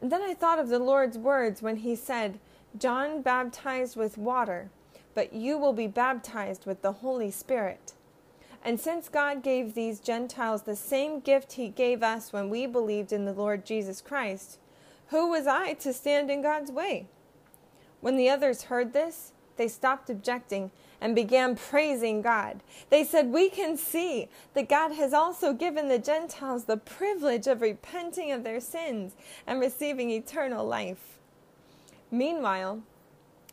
Then 0.00 0.22
I 0.22 0.34
thought 0.34 0.60
of 0.60 0.68
the 0.68 0.78
Lord's 0.78 1.18
words 1.18 1.60
when 1.60 1.78
he 1.78 1.96
said, 1.96 2.38
John 2.78 3.20
baptized 3.20 3.96
with 3.96 4.16
water, 4.16 4.70
but 5.20 5.34
you 5.34 5.58
will 5.58 5.74
be 5.74 5.86
baptized 5.86 6.64
with 6.64 6.80
the 6.80 6.92
Holy 6.92 7.30
Spirit. 7.30 7.92
And 8.64 8.80
since 8.80 9.10
God 9.10 9.42
gave 9.42 9.74
these 9.74 10.00
Gentiles 10.00 10.62
the 10.62 10.74
same 10.74 11.20
gift 11.20 11.52
he 11.52 11.68
gave 11.68 12.02
us 12.02 12.32
when 12.32 12.48
we 12.48 12.66
believed 12.66 13.12
in 13.12 13.26
the 13.26 13.34
Lord 13.34 13.66
Jesus 13.66 14.00
Christ, 14.00 14.58
who 15.08 15.28
was 15.28 15.46
I 15.46 15.74
to 15.74 15.92
stand 15.92 16.30
in 16.30 16.40
God's 16.40 16.72
way? 16.72 17.06
When 18.00 18.16
the 18.16 18.30
others 18.30 18.62
heard 18.62 18.94
this, 18.94 19.32
they 19.58 19.68
stopped 19.68 20.08
objecting 20.08 20.70
and 21.02 21.14
began 21.14 21.54
praising 21.54 22.22
God. 22.22 22.62
They 22.88 23.04
said, 23.04 23.26
We 23.30 23.50
can 23.50 23.76
see 23.76 24.30
that 24.54 24.70
God 24.70 24.92
has 24.92 25.12
also 25.12 25.52
given 25.52 25.88
the 25.88 25.98
Gentiles 25.98 26.64
the 26.64 26.78
privilege 26.78 27.46
of 27.46 27.60
repenting 27.60 28.32
of 28.32 28.42
their 28.42 28.60
sins 28.60 29.12
and 29.46 29.60
receiving 29.60 30.08
eternal 30.08 30.66
life. 30.66 31.18
Meanwhile, 32.10 32.80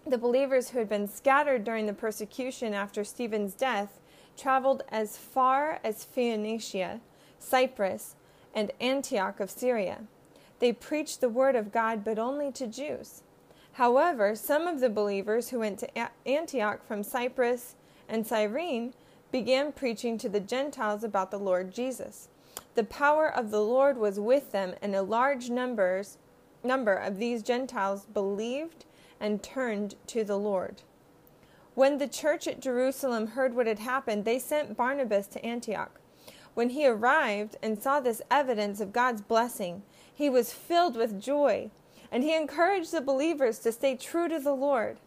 the 0.10 0.18
believers 0.18 0.70
who 0.70 0.80
had 0.80 0.90
been 0.90 1.08
scattered 1.08 1.64
during 1.64 1.86
the 1.86 1.94
persecution 1.94 2.74
after 2.74 3.04
Stephen's 3.04 3.54
death 3.54 4.00
traveled 4.38 4.84
as 4.90 5.18
far 5.18 5.80
as 5.84 6.04
Phoenicia, 6.04 7.02
Cyprus, 7.40 8.16
and 8.54 8.72
Antioch 8.80 9.40
of 9.40 9.52
Syria. 9.52 10.02
They 10.60 10.74
preached 10.74 11.22
the 11.22 11.30
word 11.30 11.56
of 11.56 11.72
God, 11.72 12.04
but 12.04 12.18
only 12.18 12.52
to 12.54 12.68
Jews. 12.68 13.24
However, 13.74 14.36
some 14.36 14.68
of 14.68 14.80
the 14.80 14.90
believers 14.90 15.50
who 15.50 15.60
went 15.60 15.80
to 15.80 16.10
Antioch 16.26 16.86
from 16.88 17.04
Cyprus 17.04 17.76
and 18.10 18.26
Cyrene 18.26 18.94
began 19.32 19.72
preaching 19.72 20.18
to 20.18 20.30
the 20.30 20.40
Gentiles 20.40 21.04
about 21.04 21.30
the 21.30 21.38
Lord 21.38 21.72
Jesus. 21.72 22.30
The 22.74 22.84
power 22.84 23.28
of 23.28 23.52
the 23.52 23.62
Lord 23.62 23.98
was 23.98 24.20
with 24.20 24.52
them, 24.52 24.74
and 24.82 24.96
a 24.96 25.02
large 25.04 25.50
numbers, 25.50 26.18
number 26.64 26.94
of 26.94 27.18
these 27.18 27.44
Gentiles 27.44 28.08
believed 28.12 28.86
and 29.20 29.42
turned 29.42 29.96
to 30.08 30.24
the 30.24 30.38
Lord. 30.38 30.82
When 31.76 31.98
the 31.98 32.08
church 32.08 32.48
at 32.48 32.60
Jerusalem 32.60 33.28
heard 33.28 33.56
what 33.56 33.68
had 33.68 33.80
happened, 33.80 34.26
they 34.26 34.40
sent 34.40 34.78
Barnabas 34.78 35.28
to 35.28 35.46
Antioch. 35.46 36.00
When 36.54 36.70
he 36.70 36.88
arrived 36.88 37.56
and 37.62 37.82
saw 37.82 38.00
this 38.00 38.22
evidence 38.32 38.82
of 38.82 38.94
God's 38.94 39.22
blessing, 39.22 39.84
he 40.14 40.30
was 40.30 40.52
filled 40.52 40.96
with 40.96 41.22
joy 41.22 41.70
and 42.12 42.24
he 42.24 42.36
encouraged 42.36 42.92
the 42.92 43.02
believers 43.02 43.60
to 43.60 43.72
stay 43.72 43.96
true 43.96 44.28
to 44.28 44.40
the 44.40 44.56
Lord. 44.56 44.98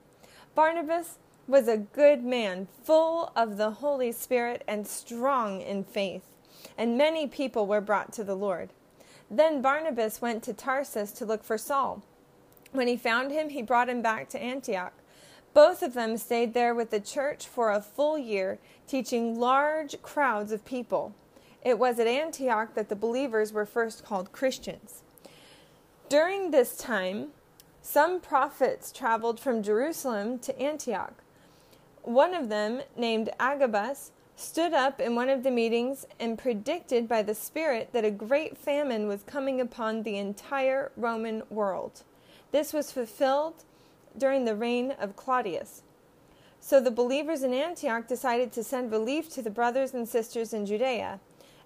Barnabas 0.54 1.18
was 1.46 1.66
a 1.66 1.76
good 1.76 2.22
man, 2.22 2.68
full 2.84 3.32
of 3.34 3.56
the 3.56 3.70
Holy 3.72 4.12
Spirit 4.12 4.62
and 4.68 4.86
strong 4.86 5.60
in 5.60 5.82
faith, 5.82 6.22
and 6.78 6.98
many 6.98 7.26
people 7.26 7.66
were 7.66 7.80
brought 7.80 8.12
to 8.12 8.24
the 8.24 8.36
Lord. 8.36 8.70
Then 9.30 9.62
Barnabas 9.62 10.20
went 10.20 10.42
to 10.44 10.52
Tarsus 10.52 11.12
to 11.12 11.24
look 11.24 11.42
for 11.42 11.58
Saul. 11.58 12.02
When 12.72 12.86
he 12.86 12.96
found 12.96 13.32
him, 13.32 13.48
he 13.48 13.62
brought 13.62 13.88
him 13.88 14.02
back 14.02 14.28
to 14.30 14.42
Antioch. 14.42 14.92
Both 15.52 15.82
of 15.82 15.94
them 15.94 16.16
stayed 16.16 16.54
there 16.54 16.74
with 16.74 16.90
the 16.90 17.00
church 17.00 17.46
for 17.46 17.70
a 17.70 17.82
full 17.82 18.16
year, 18.16 18.58
teaching 18.86 19.38
large 19.38 20.00
crowds 20.02 20.52
of 20.52 20.64
people. 20.64 21.14
It 21.62 21.78
was 21.78 21.98
at 21.98 22.06
Antioch 22.06 22.74
that 22.74 22.88
the 22.88 22.96
believers 22.96 23.52
were 23.52 23.66
first 23.66 24.04
called 24.04 24.32
Christians. 24.32 25.02
During 26.08 26.50
this 26.50 26.76
time, 26.76 27.28
some 27.82 28.20
prophets 28.20 28.92
traveled 28.92 29.40
from 29.40 29.62
Jerusalem 29.62 30.38
to 30.40 30.58
Antioch. 30.60 31.14
One 32.02 32.34
of 32.34 32.48
them, 32.48 32.82
named 32.96 33.30
Agabus, 33.38 34.12
stood 34.36 34.72
up 34.72 35.00
in 35.00 35.14
one 35.14 35.28
of 35.28 35.42
the 35.42 35.50
meetings 35.50 36.06
and 36.18 36.38
predicted 36.38 37.08
by 37.08 37.22
the 37.22 37.34
Spirit 37.34 37.90
that 37.92 38.04
a 38.04 38.10
great 38.10 38.56
famine 38.56 39.06
was 39.06 39.22
coming 39.24 39.60
upon 39.60 40.02
the 40.02 40.16
entire 40.16 40.92
Roman 40.96 41.42
world. 41.50 42.04
This 42.52 42.72
was 42.72 42.92
fulfilled 42.92 43.64
during 44.16 44.44
the 44.44 44.56
reign 44.56 44.92
of 44.92 45.16
Claudius. 45.16 45.82
So 46.60 46.80
the 46.80 46.90
believers 46.90 47.42
in 47.42 47.54
Antioch 47.54 48.06
decided 48.06 48.52
to 48.52 48.64
send 48.64 48.90
relief 48.90 49.30
to 49.30 49.42
the 49.42 49.50
brothers 49.50 49.94
and 49.94 50.08
sisters 50.08 50.52
in 50.52 50.66
Judea, 50.66 51.20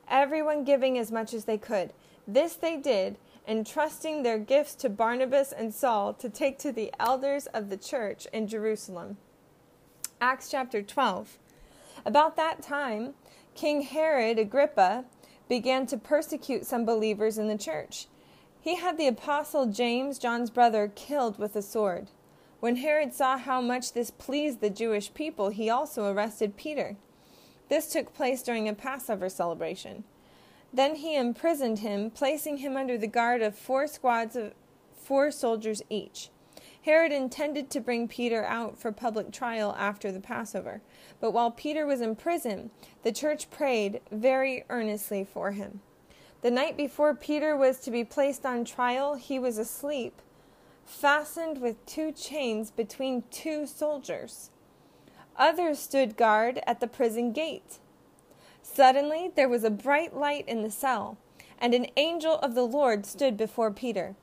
everyone 0.08 0.64
giving 0.64 0.98
as 0.98 1.10
much 1.10 1.34
as 1.34 1.44
they 1.44 1.58
could. 1.58 1.92
This 2.28 2.54
they 2.54 2.76
did, 2.76 3.18
entrusting 3.46 4.22
their 4.22 4.38
gifts 4.38 4.74
to 4.76 4.88
Barnabas 4.88 5.52
and 5.52 5.74
Saul 5.74 6.14
to 6.14 6.28
take 6.28 6.58
to 6.58 6.72
the 6.72 6.92
elders 6.98 7.46
of 7.46 7.70
the 7.70 7.76
church 7.76 8.26
in 8.32 8.46
Jerusalem. 8.46 9.16
Acts 10.20 10.50
chapter 10.50 10.82
12. 10.82 11.38
About 12.06 12.36
that 12.36 12.62
time, 12.62 13.14
King 13.54 13.82
Herod 13.82 14.38
Agrippa 14.38 15.04
began 15.48 15.86
to 15.86 15.96
persecute 15.96 16.64
some 16.64 16.84
believers 16.84 17.36
in 17.36 17.48
the 17.48 17.58
church. 17.58 18.06
He 18.64 18.76
had 18.76 18.96
the 18.96 19.08
apostle 19.08 19.66
James, 19.66 20.18
John's 20.18 20.48
brother, 20.48 20.90
killed 20.94 21.38
with 21.38 21.54
a 21.54 21.60
sword. 21.60 22.08
When 22.60 22.76
Herod 22.76 23.12
saw 23.12 23.36
how 23.36 23.60
much 23.60 23.92
this 23.92 24.10
pleased 24.10 24.62
the 24.62 24.70
Jewish 24.70 25.12
people, 25.12 25.50
he 25.50 25.68
also 25.68 26.10
arrested 26.10 26.56
Peter. 26.56 26.96
This 27.68 27.92
took 27.92 28.14
place 28.14 28.42
during 28.42 28.66
a 28.66 28.72
Passover 28.72 29.28
celebration. 29.28 30.04
Then 30.72 30.94
he 30.94 31.14
imprisoned 31.14 31.80
him, 31.80 32.10
placing 32.10 32.56
him 32.56 32.74
under 32.74 32.96
the 32.96 33.06
guard 33.06 33.42
of 33.42 33.54
four 33.54 33.86
squads 33.86 34.34
of 34.34 34.54
four 34.96 35.30
soldiers 35.30 35.82
each. 35.90 36.30
Herod 36.86 37.12
intended 37.12 37.68
to 37.68 37.80
bring 37.80 38.08
Peter 38.08 38.46
out 38.46 38.78
for 38.78 38.92
public 38.92 39.30
trial 39.30 39.76
after 39.78 40.10
the 40.10 40.20
Passover, 40.20 40.80
but 41.20 41.32
while 41.32 41.50
Peter 41.50 41.84
was 41.84 42.00
in 42.00 42.16
prison, 42.16 42.70
the 43.02 43.12
church 43.12 43.50
prayed 43.50 44.00
very 44.10 44.64
earnestly 44.70 45.22
for 45.22 45.50
him. 45.50 45.82
The 46.44 46.50
night 46.50 46.76
before 46.76 47.14
Peter 47.14 47.56
was 47.56 47.78
to 47.80 47.90
be 47.90 48.04
placed 48.04 48.44
on 48.44 48.66
trial, 48.66 49.14
he 49.14 49.38
was 49.38 49.56
asleep, 49.56 50.20
fastened 50.84 51.58
with 51.58 51.86
two 51.86 52.12
chains 52.12 52.70
between 52.70 53.24
two 53.30 53.66
soldiers. 53.66 54.50
Others 55.38 55.78
stood 55.78 56.18
guard 56.18 56.60
at 56.66 56.80
the 56.80 56.86
prison 56.86 57.32
gate. 57.32 57.78
Suddenly 58.62 59.30
there 59.34 59.48
was 59.48 59.64
a 59.64 59.70
bright 59.70 60.14
light 60.14 60.46
in 60.46 60.60
the 60.60 60.70
cell, 60.70 61.16
and 61.58 61.72
an 61.72 61.86
angel 61.96 62.38
of 62.40 62.54
the 62.54 62.66
Lord 62.66 63.06
stood 63.06 63.38
before 63.38 63.70
Peter. 63.70 64.14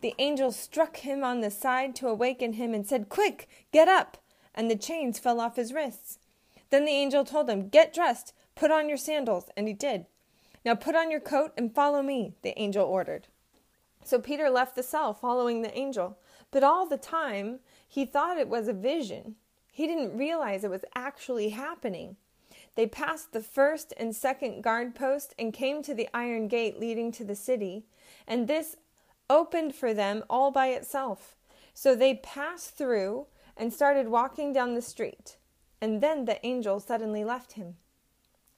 The 0.00 0.14
angel 0.18 0.52
struck 0.52 0.96
him 0.96 1.22
on 1.22 1.42
the 1.42 1.50
side 1.50 1.94
to 1.96 2.08
awaken 2.08 2.54
him 2.54 2.72
and 2.72 2.86
said, 2.86 3.10
Quick, 3.10 3.50
get 3.70 3.86
up! 3.86 4.16
And 4.54 4.70
the 4.70 4.76
chains 4.76 5.18
fell 5.18 5.40
off 5.40 5.56
his 5.56 5.74
wrists. 5.74 6.20
Then 6.70 6.86
the 6.86 6.92
angel 6.92 7.22
told 7.26 7.50
him, 7.50 7.68
Get 7.68 7.92
dressed, 7.92 8.32
put 8.54 8.70
on 8.70 8.88
your 8.88 8.96
sandals. 8.96 9.50
And 9.58 9.68
he 9.68 9.74
did. 9.74 10.06
Now 10.66 10.74
put 10.74 10.96
on 10.96 11.12
your 11.12 11.20
coat 11.20 11.52
and 11.56 11.72
follow 11.72 12.02
me, 12.02 12.34
the 12.42 12.58
angel 12.60 12.84
ordered. 12.84 13.28
So 14.02 14.18
Peter 14.18 14.50
left 14.50 14.74
the 14.74 14.82
cell, 14.82 15.14
following 15.14 15.62
the 15.62 15.78
angel. 15.78 16.18
But 16.50 16.64
all 16.64 16.86
the 16.86 16.96
time, 16.96 17.60
he 17.86 18.04
thought 18.04 18.36
it 18.36 18.48
was 18.48 18.66
a 18.66 18.72
vision. 18.72 19.36
He 19.70 19.86
didn't 19.86 20.18
realize 20.18 20.64
it 20.64 20.70
was 20.70 20.84
actually 20.96 21.50
happening. 21.50 22.16
They 22.74 22.88
passed 22.88 23.32
the 23.32 23.40
first 23.40 23.94
and 23.96 24.14
second 24.14 24.62
guard 24.62 24.96
post 24.96 25.34
and 25.38 25.54
came 25.54 25.84
to 25.84 25.94
the 25.94 26.08
iron 26.12 26.48
gate 26.48 26.80
leading 26.80 27.12
to 27.12 27.24
the 27.24 27.36
city, 27.36 27.84
and 28.26 28.48
this 28.48 28.74
opened 29.30 29.72
for 29.72 29.94
them 29.94 30.24
all 30.28 30.50
by 30.50 30.70
itself. 30.70 31.36
So 31.74 31.94
they 31.94 32.14
passed 32.14 32.76
through 32.76 33.26
and 33.56 33.72
started 33.72 34.08
walking 34.08 34.52
down 34.52 34.74
the 34.74 34.82
street. 34.82 35.36
And 35.80 36.00
then 36.00 36.24
the 36.24 36.44
angel 36.44 36.80
suddenly 36.80 37.22
left 37.22 37.52
him. 37.52 37.76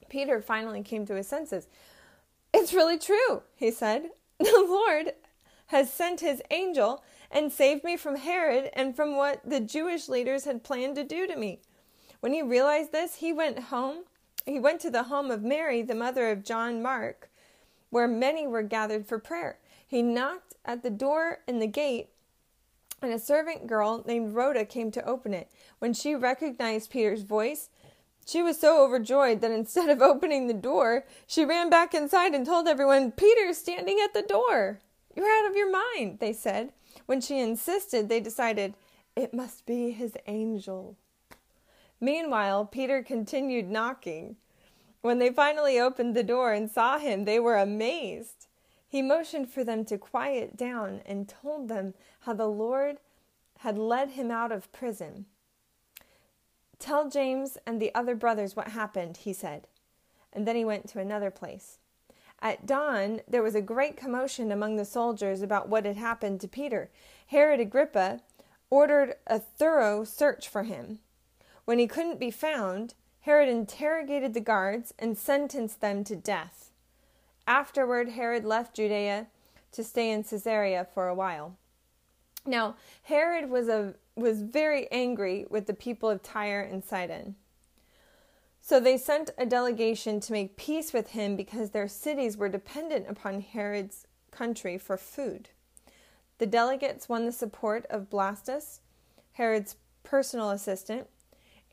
Peter 0.09 0.41
finally 0.41 0.81
came 0.81 1.05
to 1.05 1.13
his 1.15 1.27
senses. 1.27 1.67
It's 2.53 2.73
really 2.73 2.97
true, 2.97 3.43
he 3.55 3.71
said. 3.71 4.09
The 4.39 4.65
Lord 4.67 5.13
has 5.67 5.91
sent 5.91 6.21
his 6.21 6.41
angel 6.49 7.03
and 7.29 7.51
saved 7.51 7.83
me 7.83 7.97
from 7.97 8.15
Herod 8.15 8.69
and 8.73 8.95
from 8.95 9.15
what 9.15 9.41
the 9.47 9.59
Jewish 9.59 10.07
leaders 10.07 10.45
had 10.45 10.63
planned 10.63 10.95
to 10.95 11.03
do 11.03 11.27
to 11.27 11.35
me. 11.35 11.59
When 12.21 12.33
he 12.33 12.41
realized 12.41 12.91
this, 12.91 13.15
he 13.15 13.31
went 13.31 13.59
home. 13.59 14.05
He 14.45 14.59
went 14.59 14.81
to 14.81 14.89
the 14.89 15.03
home 15.03 15.29
of 15.29 15.43
Mary, 15.43 15.81
the 15.81 15.93
mother 15.93 16.31
of 16.31 16.43
John 16.43 16.81
Mark, 16.81 17.29
where 17.89 18.07
many 18.07 18.47
were 18.47 18.63
gathered 18.63 19.05
for 19.05 19.19
prayer. 19.19 19.59
He 19.85 20.01
knocked 20.01 20.55
at 20.65 20.81
the 20.83 20.89
door 20.89 21.39
in 21.47 21.59
the 21.59 21.67
gate, 21.67 22.09
and 23.01 23.11
a 23.13 23.19
servant 23.19 23.67
girl 23.67 24.03
named 24.05 24.35
Rhoda 24.35 24.65
came 24.65 24.91
to 24.91 25.05
open 25.05 25.33
it. 25.33 25.49
When 25.79 25.93
she 25.93 26.15
recognized 26.15 26.91
Peter's 26.91 27.23
voice, 27.23 27.69
she 28.29 28.43
was 28.43 28.59
so 28.59 28.83
overjoyed 28.83 29.41
that 29.41 29.51
instead 29.51 29.89
of 29.89 30.01
opening 30.03 30.47
the 30.47 30.53
door, 30.53 31.05
she 31.25 31.45
ran 31.45 31.69
back 31.69 31.93
inside 31.93 32.33
and 32.33 32.45
told 32.45 32.67
everyone, 32.67 33.11
Peter's 33.11 33.57
standing 33.57 33.99
at 34.03 34.13
the 34.13 34.21
door. 34.21 34.79
You're 35.15 35.25
out 35.25 35.49
of 35.49 35.55
your 35.55 35.71
mind, 35.71 36.19
they 36.19 36.33
said. 36.33 36.71
When 37.05 37.21
she 37.21 37.39
insisted, 37.39 38.07
they 38.07 38.19
decided, 38.19 38.75
it 39.15 39.33
must 39.33 39.65
be 39.65 39.91
his 39.91 40.13
angel. 40.27 40.95
Meanwhile, 41.99 42.65
Peter 42.65 43.01
continued 43.01 43.69
knocking. 43.69 44.37
When 45.01 45.19
they 45.19 45.31
finally 45.31 45.79
opened 45.79 46.15
the 46.15 46.23
door 46.23 46.53
and 46.53 46.69
saw 46.69 46.99
him, 46.99 47.25
they 47.25 47.39
were 47.39 47.57
amazed. 47.57 48.47
He 48.87 49.01
motioned 49.01 49.49
for 49.49 49.63
them 49.63 49.85
to 49.85 49.97
quiet 49.97 50.55
down 50.55 51.01
and 51.05 51.27
told 51.27 51.67
them 51.67 51.93
how 52.21 52.33
the 52.33 52.47
Lord 52.47 52.97
had 53.59 53.77
led 53.77 54.11
him 54.11 54.31
out 54.31 54.51
of 54.51 54.71
prison. 54.71 55.25
Tell 56.79 57.09
James 57.09 57.57
and 57.65 57.81
the 57.81 57.93
other 57.93 58.15
brothers 58.15 58.55
what 58.55 58.69
happened, 58.69 59.17
he 59.17 59.33
said. 59.33 59.67
And 60.31 60.47
then 60.47 60.55
he 60.55 60.65
went 60.65 60.87
to 60.89 60.99
another 60.99 61.29
place. 61.29 61.77
At 62.41 62.65
dawn, 62.65 63.19
there 63.27 63.43
was 63.43 63.55
a 63.55 63.61
great 63.61 63.97
commotion 63.97 64.51
among 64.51 64.77
the 64.77 64.85
soldiers 64.85 65.41
about 65.41 65.67
what 65.67 65.85
had 65.85 65.97
happened 65.97 66.39
to 66.41 66.47
Peter. 66.47 66.89
Herod 67.27 67.59
Agrippa 67.59 68.21
ordered 68.69 69.15
a 69.27 69.39
thorough 69.39 70.03
search 70.03 70.47
for 70.47 70.63
him. 70.63 70.99
When 71.65 71.79
he 71.79 71.87
couldn't 71.87 72.19
be 72.19 72.31
found, 72.31 72.93
Herod 73.21 73.49
interrogated 73.49 74.33
the 74.33 74.39
guards 74.39 74.93
and 74.97 75.17
sentenced 75.17 75.81
them 75.81 76.03
to 76.05 76.15
death. 76.15 76.71
Afterward, 77.45 78.09
Herod 78.09 78.45
left 78.45 78.75
Judea 78.75 79.27
to 79.73 79.83
stay 79.83 80.11
in 80.11 80.23
Caesarea 80.23 80.87
for 80.93 81.07
a 81.07 81.15
while. 81.15 81.57
Now, 82.45 82.75
Herod 83.03 83.49
was, 83.49 83.67
a, 83.67 83.95
was 84.19 84.41
very 84.41 84.87
angry 84.91 85.45
with 85.49 85.67
the 85.67 85.73
people 85.73 86.09
of 86.09 86.21
Tyre 86.21 86.61
and 86.61 86.83
Sidon. 86.83 87.35
So 88.61 88.79
they 88.79 88.97
sent 88.97 89.31
a 89.37 89.45
delegation 89.45 90.19
to 90.19 90.33
make 90.33 90.57
peace 90.57 90.93
with 90.93 91.11
him 91.11 91.35
because 91.35 91.71
their 91.71 91.87
cities 91.87 92.37
were 92.37 92.49
dependent 92.49 93.07
upon 93.09 93.41
Herod's 93.41 94.05
country 94.31 94.77
for 94.77 94.97
food. 94.97 95.49
The 96.37 96.45
delegates 96.45 97.09
won 97.09 97.25
the 97.25 97.31
support 97.31 97.85
of 97.89 98.09
Blastus, 98.09 98.79
Herod's 99.33 99.75
personal 100.03 100.51
assistant, 100.51 101.07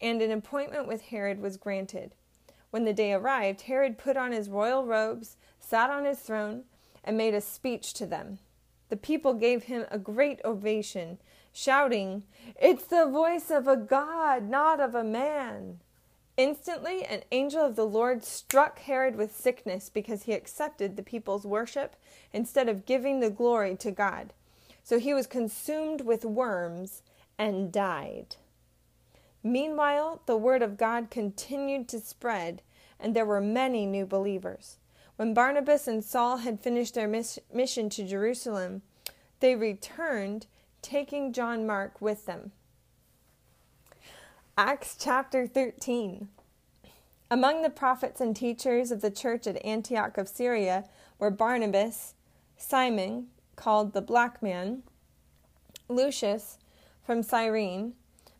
and 0.01 0.21
an 0.21 0.31
appointment 0.31 0.87
with 0.87 1.03
Herod 1.03 1.41
was 1.41 1.57
granted. 1.57 2.15
When 2.71 2.85
the 2.85 2.93
day 2.93 3.13
arrived, 3.13 3.63
Herod 3.63 3.99
put 3.99 4.17
on 4.17 4.33
his 4.33 4.49
royal 4.49 4.85
robes, 4.85 5.37
sat 5.61 5.91
on 5.91 6.05
his 6.05 6.19
throne, 6.19 6.65
and 7.05 7.17
made 7.17 7.35
a 7.35 7.41
speech 7.41 7.95
to 7.95 8.07
them. 8.07 8.39
The 8.89 8.97
people 8.97 9.35
gave 9.35 9.65
him 9.65 9.87
a 9.91 9.99
great 9.99 10.41
ovation, 10.45 11.19
shouting, 11.57 12.23
It's 12.61 12.85
the 12.85 13.07
voice 13.07 13.51
of 13.51 13.67
a 13.67 13.77
God, 13.77 14.49
not 14.49 14.79
of 14.79 14.95
a 14.95 15.03
man. 15.03 15.81
Instantly, 16.37 17.03
an 17.05 17.23
angel 17.33 17.65
of 17.65 17.77
the 17.77 17.87
Lord 17.87 18.23
struck 18.23 18.81
Herod 18.81 19.17
with 19.17 19.35
sickness 19.35 19.89
because 19.89 20.25
he 20.25 20.35
accepted 20.35 20.97
the 20.97 21.03
people's 21.03 21.47
worship 21.47 21.97
instead 22.31 22.69
of 22.69 22.85
giving 22.85 23.21
the 23.21 23.31
glory 23.31 23.75
to 23.77 23.91
God. 23.91 24.35
So 24.85 24.99
he 24.99 25.15
was 25.15 25.27
consumed 25.27 26.03
with 26.03 26.27
worms 26.27 27.03
and 27.39 27.73
died. 27.73 28.37
Meanwhile, 29.43 30.21
the 30.27 30.37
word 30.37 30.61
of 30.61 30.77
God 30.77 31.09
continued 31.11 31.89
to 31.89 32.01
spread, 32.01 32.61
and 33.01 33.17
there 33.17 33.25
were 33.25 33.41
many 33.41 33.87
new 33.87 34.05
believers. 34.05 34.77
When 35.17 35.33
Barnabas 35.33 35.89
and 35.89 36.05
Saul 36.05 36.39
had 36.39 36.61
finished 36.61 36.95
their 36.95 37.09
mission 37.09 37.89
to 37.89 38.07
Jerusalem, 38.07 38.83
they 39.41 39.57
returned, 39.57 40.47
taking 40.87 41.33
John 41.33 41.67
Mark 41.67 42.01
with 42.01 42.27
them. 42.27 42.53
Acts 44.57 44.97
chapter 44.97 45.45
13. 45.45 46.29
Among 47.29 47.63
the 47.63 47.71
prophets 47.71 48.21
and 48.21 48.37
teachers 48.37 48.93
of 48.93 49.01
the 49.01 49.11
church 49.11 49.49
at 49.49 49.65
Antioch 49.65 50.17
of 50.17 50.29
Syria 50.29 50.85
were 51.19 51.33
Barnabas, 51.33 52.15
Simon, 52.57 53.27
called 53.57 53.95
the 53.95 54.01
Black 54.01 54.41
Man, 54.41 54.85
Lucius 55.89 56.59
from 57.03 57.25
Cyrene, 57.25 57.95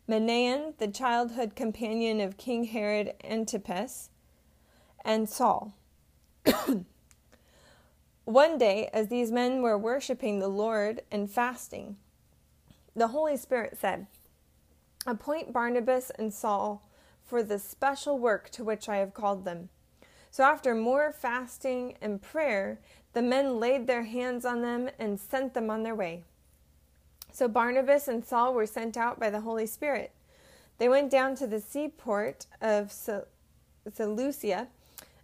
Manaen, 0.07 0.77
the 0.77 0.87
childhood 0.87 1.53
companion 1.53 2.21
of 2.21 2.37
King 2.37 2.63
Herod 2.63 3.13
Antipas, 3.25 4.09
and 5.03 5.27
Saul. 5.27 5.73
One 8.23 8.57
day, 8.57 8.89
as 8.93 9.09
these 9.09 9.33
men 9.33 9.61
were 9.61 9.77
worshiping 9.77 10.39
the 10.39 10.47
Lord 10.47 11.01
and 11.11 11.29
fasting, 11.29 11.97
the 12.97 13.09
Holy 13.09 13.37
Spirit 13.37 13.77
said, 13.79 14.07
Appoint 15.05 15.53
Barnabas 15.53 16.11
and 16.17 16.33
Saul 16.33 16.81
for 17.23 17.43
the 17.43 17.59
special 17.59 18.17
work 18.17 18.49
to 18.49 18.63
which 18.63 18.89
I 18.89 18.97
have 18.97 19.13
called 19.13 19.45
them. 19.45 19.69
So, 20.31 20.43
after 20.43 20.75
more 20.75 21.11
fasting 21.11 21.95
and 22.01 22.21
prayer, 22.21 22.79
the 23.13 23.21
men 23.21 23.59
laid 23.59 23.87
their 23.87 24.03
hands 24.03 24.45
on 24.45 24.61
them 24.61 24.89
and 24.99 25.19
sent 25.19 25.53
them 25.53 25.69
on 25.69 25.83
their 25.83 25.95
way. 25.95 26.23
So, 27.31 27.47
Barnabas 27.47 28.07
and 28.07 28.25
Saul 28.25 28.53
were 28.53 28.65
sent 28.65 28.97
out 28.97 29.19
by 29.19 29.29
the 29.29 29.41
Holy 29.41 29.67
Spirit. 29.67 30.11
They 30.79 30.89
went 30.89 31.11
down 31.11 31.35
to 31.35 31.47
the 31.47 31.61
seaport 31.61 32.47
of 32.61 32.91
Seleucia 33.91 34.67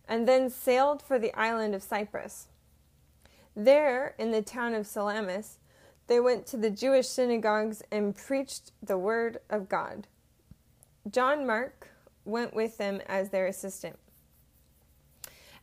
and 0.07 0.27
then 0.27 0.49
sailed 0.49 1.01
for 1.01 1.17
the 1.17 1.33
island 1.33 1.75
of 1.75 1.83
Cyprus. 1.83 2.47
There, 3.55 4.15
in 4.17 4.31
the 4.31 4.41
town 4.41 4.73
of 4.73 4.87
Salamis, 4.87 5.57
they 6.07 6.19
went 6.19 6.45
to 6.47 6.57
the 6.57 6.69
Jewish 6.69 7.07
synagogues 7.07 7.81
and 7.91 8.15
preached 8.15 8.71
the 8.81 8.97
word 8.97 9.39
of 9.49 9.69
God. 9.69 10.07
John 11.09 11.45
Mark 11.45 11.89
went 12.25 12.53
with 12.53 12.77
them 12.77 13.01
as 13.07 13.29
their 13.29 13.47
assistant. 13.47 13.97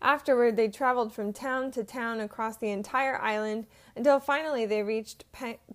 Afterward, 0.03 0.57
they 0.57 0.69
traveled 0.69 1.13
from 1.13 1.33
town 1.33 1.71
to 1.73 1.85
town 1.85 2.21
across 2.21 2.57
the 2.57 2.71
entire 2.71 3.21
island 3.21 3.67
until 3.95 4.19
finally 4.19 4.65
they 4.65 4.83
reached 4.83 5.25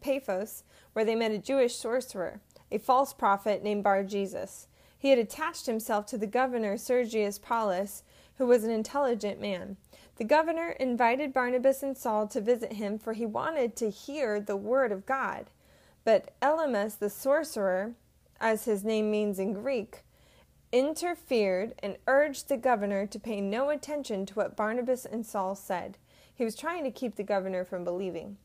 Paphos, 0.01 0.63
where 0.93 1.05
they 1.05 1.15
met 1.15 1.31
a 1.31 1.37
Jewish 1.37 1.75
sorcerer, 1.75 2.41
a 2.71 2.79
false 2.79 3.13
prophet 3.13 3.63
named 3.63 3.83
Bar 3.83 4.03
Jesus. 4.03 4.67
He 4.97 5.09
had 5.09 5.19
attached 5.19 5.67
himself 5.67 6.07
to 6.07 6.17
the 6.17 6.25
governor 6.25 6.77
Sergius 6.77 7.37
Paulus, 7.37 8.01
who 8.37 8.47
was 8.47 8.63
an 8.63 8.71
intelligent 8.71 9.39
man. 9.39 9.77
The 10.17 10.23
governor 10.23 10.69
invited 10.69 11.33
Barnabas 11.33 11.83
and 11.83 11.97
Saul 11.97 12.27
to 12.27 12.39
visit 12.39 12.73
him, 12.73 12.97
for 12.97 13.13
he 13.13 13.25
wanted 13.25 13.75
to 13.77 13.89
hear 13.89 14.39
the 14.39 14.55
word 14.55 14.91
of 14.91 15.05
God. 15.05 15.49
But 16.05 16.33
Elymas 16.41 16.99
the 16.99 17.09
sorcerer, 17.09 17.95
as 18.39 18.65
his 18.65 18.83
name 18.83 19.11
means 19.11 19.39
in 19.39 19.53
Greek, 19.53 20.03
interfered 20.71 21.73
and 21.79 21.97
urged 22.07 22.47
the 22.47 22.57
governor 22.57 23.05
to 23.07 23.19
pay 23.19 23.41
no 23.41 23.69
attention 23.69 24.25
to 24.25 24.33
what 24.35 24.55
Barnabas 24.55 25.05
and 25.05 25.25
Saul 25.25 25.55
said. 25.55 25.97
He 26.33 26.45
was 26.45 26.55
trying 26.55 26.83
to 26.83 26.91
keep 26.91 27.15
the 27.15 27.23
governor 27.23 27.65
from 27.65 27.83
believing. 27.83 28.37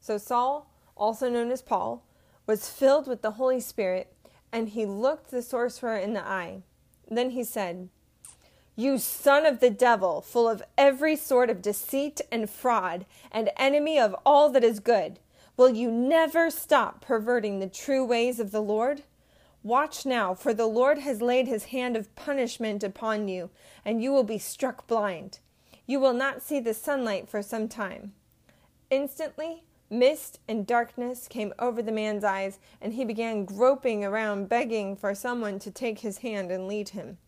So 0.00 0.18
Saul, 0.18 0.70
also 0.96 1.28
known 1.28 1.50
as 1.50 1.62
Paul, 1.62 2.04
was 2.46 2.68
filled 2.68 3.06
with 3.06 3.22
the 3.22 3.32
Holy 3.32 3.60
Spirit, 3.60 4.14
and 4.50 4.68
he 4.68 4.84
looked 4.84 5.30
the 5.30 5.42
sorcerer 5.42 5.96
in 5.96 6.12
the 6.12 6.26
eye. 6.26 6.62
Then 7.08 7.30
he 7.30 7.44
said, 7.44 7.88
you 8.74 8.96
son 8.98 9.44
of 9.44 9.60
the 9.60 9.70
devil, 9.70 10.20
full 10.20 10.48
of 10.48 10.62
every 10.78 11.14
sort 11.14 11.50
of 11.50 11.60
deceit 11.60 12.20
and 12.30 12.48
fraud, 12.48 13.04
and 13.30 13.50
enemy 13.56 13.98
of 13.98 14.16
all 14.24 14.48
that 14.50 14.64
is 14.64 14.80
good, 14.80 15.18
will 15.56 15.70
you 15.70 15.90
never 15.90 16.50
stop 16.50 17.00
perverting 17.00 17.58
the 17.58 17.68
true 17.68 18.04
ways 18.04 18.40
of 18.40 18.50
the 18.50 18.62
Lord? 18.62 19.02
Watch 19.62 20.06
now, 20.06 20.34
for 20.34 20.54
the 20.54 20.66
Lord 20.66 20.98
has 20.98 21.22
laid 21.22 21.46
his 21.46 21.66
hand 21.66 21.96
of 21.96 22.14
punishment 22.16 22.82
upon 22.82 23.28
you, 23.28 23.50
and 23.84 24.02
you 24.02 24.10
will 24.10 24.24
be 24.24 24.38
struck 24.38 24.86
blind. 24.86 25.38
You 25.86 26.00
will 26.00 26.14
not 26.14 26.42
see 26.42 26.58
the 26.58 26.74
sunlight 26.74 27.28
for 27.28 27.42
some 27.42 27.68
time. 27.68 28.12
Instantly, 28.90 29.62
mist 29.90 30.40
and 30.48 30.66
darkness 30.66 31.28
came 31.28 31.52
over 31.58 31.82
the 31.82 31.92
man's 31.92 32.24
eyes, 32.24 32.58
and 32.80 32.94
he 32.94 33.04
began 33.04 33.44
groping 33.44 34.04
around, 34.04 34.48
begging 34.48 34.96
for 34.96 35.14
someone 35.14 35.58
to 35.60 35.70
take 35.70 36.00
his 36.00 36.18
hand 36.18 36.50
and 36.50 36.66
lead 36.66 36.88
him. 36.88 37.18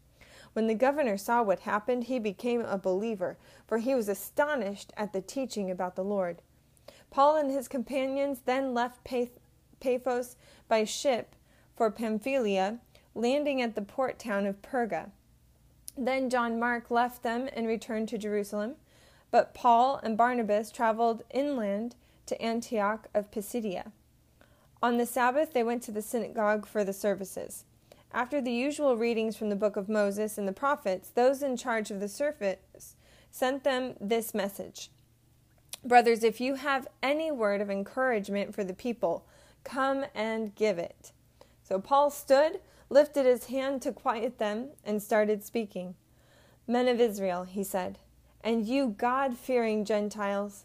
When 0.55 0.69
the 0.69 0.75
governor 0.75 1.17
saw 1.19 1.43
what 1.43 1.61
happened, 1.61 2.05
he 2.05 2.19
became 2.19 2.63
a 2.63 2.79
believer, 2.79 3.37
for 3.67 3.79
he 3.79 3.95
was 3.95 4.09
astonished 4.09 4.93
at 4.97 5.13
the 5.13 5.21
teaching 5.21 5.71
about 5.71 5.97
the 5.97 6.05
Lord. 6.05 6.41
Paul 7.11 7.37
and 7.37 7.51
his 7.51 7.69
companions 7.69 8.41
then 8.45 8.73
left 8.73 9.05
Paphos 9.81 10.37
by 10.69 10.85
ship 10.85 11.35
for 11.77 11.91
Pamphylia, 11.91 12.79
landing 13.15 13.61
at 13.61 13.75
the 13.75 13.83
port 13.83 14.19
town 14.19 14.47
of 14.47 14.63
Perga. 14.63 15.11
Then 15.97 16.31
John 16.31 16.59
Mark 16.59 16.91
left 16.91 17.23
them 17.23 17.49
and 17.53 17.67
returned 17.67 18.09
to 18.09 18.19
Jerusalem, 18.19 18.77
but 19.31 19.55
Paul 19.55 20.01
and 20.03 20.17
Barnabas 20.17 20.71
traveled 20.71 21.25
inland 21.31 21.97
to 22.27 22.41
Antioch 22.41 23.09
of 23.13 23.31
Pisidia. 23.31 23.93
On 24.83 24.99
the 24.99 25.07
Sabbath, 25.07 25.53
they 25.53 25.63
went 25.63 25.83
to 25.85 25.93
the 25.93 26.03
synagogue 26.03 26.67
for 26.67 26.85
the 26.85 26.93
services. 26.93 27.65
After 28.15 28.41
the 28.41 28.53
usual 28.53 28.97
readings 28.97 29.37
from 29.37 29.49
the 29.49 29.57
book 29.57 29.75
of 29.75 29.89
Moses 29.89 30.39
and 30.39 30.47
the 30.47 30.53
prophets, 30.53 31.09
those 31.09 31.43
in 31.43 31.57
charge 31.57 31.91
of 31.91 31.99
the 31.99 32.09
service 32.09 32.95
sent 33.33 33.65
them 33.65 33.95
this 34.01 34.33
message 34.33 34.91
Brothers, 35.85 36.23
if 36.23 36.41
you 36.41 36.55
have 36.55 36.87
any 37.03 37.31
word 37.33 37.61
of 37.61 37.69
encouragement 37.69 38.55
for 38.55 38.63
the 38.63 38.73
people, 38.73 39.27
come 39.65 40.07
and 40.15 40.55
give 40.55 40.79
it. 40.79 41.13
So 41.63 41.79
Paul 41.79 42.09
stood, 42.09 42.61
lifted 42.89 43.27
his 43.27 43.47
hand 43.47 43.83
to 43.83 43.93
quiet 43.93 44.39
them, 44.39 44.69
and 44.85 45.03
started 45.03 45.45
speaking. 45.45 45.97
Men 46.67 46.89
of 46.89 47.01
Israel, 47.01 47.45
he 47.45 47.65
said, 47.65 47.99
and 48.43 48.65
you 48.67 48.95
God 48.97 49.37
fearing 49.37 49.85
Gentiles, 49.85 50.65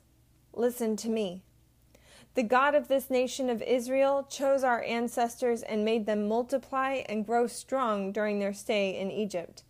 listen 0.54 0.96
to 0.98 1.10
me. 1.10 1.44
The 2.36 2.44
God 2.44 2.76
of 2.76 2.88
this 2.88 3.10
nation 3.10 3.50
of 3.50 3.62
Israel 3.62 4.26
chose 4.30 4.64
our 4.64 4.84
ancestors 4.84 5.64
and 5.64 5.84
made 5.84 6.06
them 6.06 6.28
multiply 6.28 7.02
and 7.10 7.26
grow 7.26 7.48
strong 7.48 8.12
during 8.12 8.40
their 8.40 8.54
stay 8.54 8.98
in 8.98 9.12
Egypt. 9.12 9.64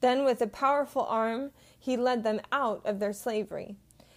Then, 0.00 0.24
with 0.24 0.40
a 0.40 0.46
powerful 0.46 1.04
arm, 1.04 1.50
he 1.78 1.96
led 1.96 2.22
them 2.22 2.40
out 2.52 2.84
of 2.84 2.98
their 2.98 3.12
slavery. 3.12 3.76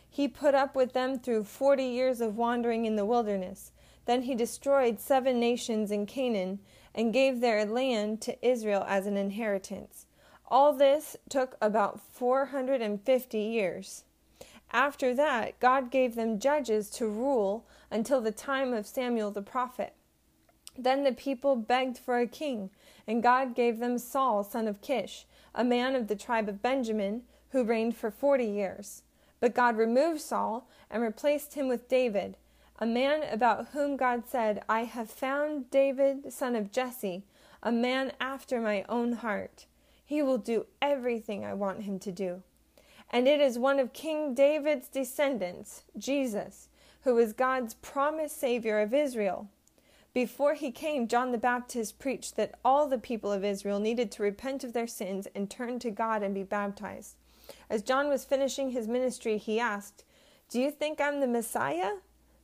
He 0.09 0.27
put 0.27 0.55
up 0.55 0.75
with 0.75 0.93
them 0.93 1.19
through 1.19 1.43
forty 1.43 1.85
years 1.85 2.21
of 2.21 2.37
wandering 2.37 2.85
in 2.85 2.95
the 2.95 3.05
wilderness. 3.05 3.71
Then 4.05 4.21
he 4.23 4.35
destroyed 4.35 4.99
seven 4.99 5.39
nations 5.39 5.91
in 5.91 6.05
Canaan 6.05 6.59
and 6.95 7.13
gave 7.13 7.39
their 7.39 7.65
land 7.65 8.21
to 8.21 8.47
Israel 8.47 8.85
as 8.87 9.05
an 9.05 9.17
inheritance. 9.17 10.05
All 10.49 10.71
this 10.71 11.17
took 11.29 11.57
about 11.61 11.99
450 11.99 13.37
years. 13.37 14.05
After 14.71 15.13
that, 15.15 15.59
God 15.59 15.91
gave 15.91 16.15
them 16.15 16.39
judges 16.39 16.89
to 16.91 17.07
rule 17.07 17.65
until 17.89 18.21
the 18.21 18.31
time 18.31 18.73
of 18.73 18.85
Samuel 18.85 19.31
the 19.31 19.41
prophet. 19.41 19.93
Then 20.77 21.03
the 21.03 21.13
people 21.13 21.55
begged 21.55 21.97
for 21.97 22.19
a 22.19 22.27
king, 22.27 22.69
and 23.07 23.23
God 23.23 23.55
gave 23.55 23.79
them 23.79 23.97
Saul, 23.97 24.43
son 24.43 24.67
of 24.67 24.81
Kish, 24.81 25.25
a 25.55 25.63
man 25.63 25.95
of 25.95 26.07
the 26.07 26.15
tribe 26.15 26.47
of 26.47 26.61
Benjamin, 26.61 27.23
who 27.51 27.63
reigned 27.63 27.95
for 27.95 28.11
forty 28.11 28.45
years. 28.45 29.03
But 29.39 29.55
God 29.55 29.77
removed 29.77 30.21
Saul 30.21 30.67
and 30.91 31.01
replaced 31.01 31.53
him 31.53 31.67
with 31.67 31.87
David, 31.87 32.37
a 32.77 32.85
man 32.85 33.23
about 33.31 33.69
whom 33.69 33.97
God 33.97 34.23
said, 34.27 34.63
I 34.69 34.83
have 34.83 35.09
found 35.09 35.71
David, 35.71 36.31
son 36.31 36.55
of 36.55 36.71
Jesse, 36.71 37.23
a 37.63 37.71
man 37.71 38.11
after 38.19 38.61
my 38.61 38.85
own 38.87 39.13
heart. 39.13 39.65
He 40.05 40.21
will 40.21 40.37
do 40.37 40.67
everything 40.81 41.43
I 41.43 41.53
want 41.53 41.83
him 41.83 41.97
to 41.99 42.11
do. 42.11 42.43
And 43.09 43.27
it 43.27 43.39
is 43.39 43.57
one 43.57 43.79
of 43.79 43.93
King 43.93 44.33
David's 44.33 44.87
descendants, 44.89 45.83
Jesus, 45.97 46.69
who 47.03 47.17
is 47.17 47.33
God's 47.33 47.75
promised 47.75 48.39
Savior 48.39 48.79
of 48.79 48.93
Israel. 48.93 49.49
Before 50.13 50.55
he 50.55 50.71
came, 50.71 51.07
John 51.07 51.31
the 51.31 51.37
Baptist 51.37 51.99
preached 51.99 52.35
that 52.35 52.55
all 52.65 52.87
the 52.87 52.97
people 52.97 53.31
of 53.31 53.45
Israel 53.45 53.79
needed 53.79 54.11
to 54.13 54.23
repent 54.23 54.63
of 54.63 54.73
their 54.73 54.87
sins 54.87 55.27
and 55.35 55.49
turn 55.49 55.79
to 55.79 55.91
God 55.91 56.23
and 56.23 56.33
be 56.33 56.43
baptized. 56.43 57.15
As 57.69 57.81
John 57.81 58.09
was 58.09 58.25
finishing 58.25 58.71
his 58.71 58.87
ministry, 58.87 59.37
he 59.37 59.59
asked, 59.59 60.03
Do 60.49 60.59
you 60.59 60.71
think 60.71 60.99
I'm 60.99 61.19
the 61.19 61.27
Messiah? 61.27 61.97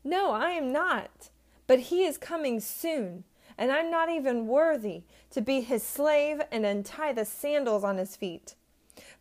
No, 0.03 0.31
I 0.31 0.51
am 0.51 0.71
not. 0.71 1.29
But 1.65 1.79
he 1.79 2.03
is 2.03 2.17
coming 2.17 2.59
soon, 2.59 3.23
and 3.57 3.71
I'm 3.71 3.89
not 3.89 4.09
even 4.09 4.47
worthy 4.47 5.03
to 5.31 5.41
be 5.41 5.61
his 5.61 5.83
slave 5.83 6.41
and 6.51 6.65
untie 6.65 7.13
the 7.13 7.25
sandals 7.25 7.83
on 7.83 7.97
his 7.97 8.15
feet. 8.15 8.55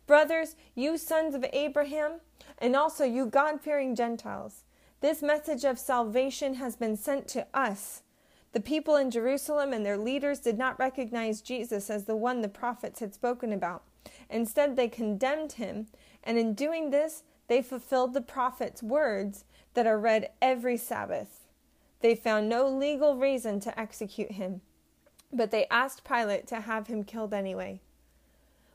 Brothers, 0.05 0.55
you 0.75 0.97
sons 0.97 1.33
of 1.33 1.45
Abraham, 1.53 2.19
and 2.57 2.75
also 2.75 3.05
you 3.05 3.25
God 3.25 3.61
fearing 3.61 3.95
Gentiles, 3.95 4.63
this 5.01 5.21
message 5.21 5.63
of 5.63 5.79
salvation 5.79 6.55
has 6.55 6.75
been 6.75 6.97
sent 6.97 7.27
to 7.29 7.47
us. 7.53 8.03
The 8.51 8.59
people 8.59 8.95
in 8.95 9.11
Jerusalem 9.11 9.73
and 9.73 9.85
their 9.85 9.97
leaders 9.97 10.39
did 10.39 10.57
not 10.57 10.77
recognize 10.77 11.41
Jesus 11.41 11.89
as 11.89 12.05
the 12.05 12.15
one 12.15 12.41
the 12.41 12.49
prophets 12.49 12.99
had 12.99 13.13
spoken 13.13 13.51
about. 13.51 13.83
Instead, 14.29 14.75
they 14.75 14.87
condemned 14.87 15.53
him, 15.53 15.87
and 16.23 16.37
in 16.37 16.53
doing 16.53 16.89
this, 16.89 17.23
they 17.47 17.61
fulfilled 17.61 18.13
the 18.13 18.21
prophet's 18.21 18.83
words 18.83 19.45
that 19.73 19.87
are 19.87 19.97
read 19.97 20.29
every 20.41 20.77
Sabbath. 20.77 21.47
They 22.01 22.15
found 22.15 22.49
no 22.49 22.67
legal 22.67 23.15
reason 23.17 23.59
to 23.61 23.79
execute 23.79 24.33
him, 24.33 24.61
but 25.31 25.51
they 25.51 25.65
asked 25.71 26.03
Pilate 26.03 26.47
to 26.47 26.61
have 26.61 26.87
him 26.87 27.03
killed 27.03 27.33
anyway. 27.33 27.79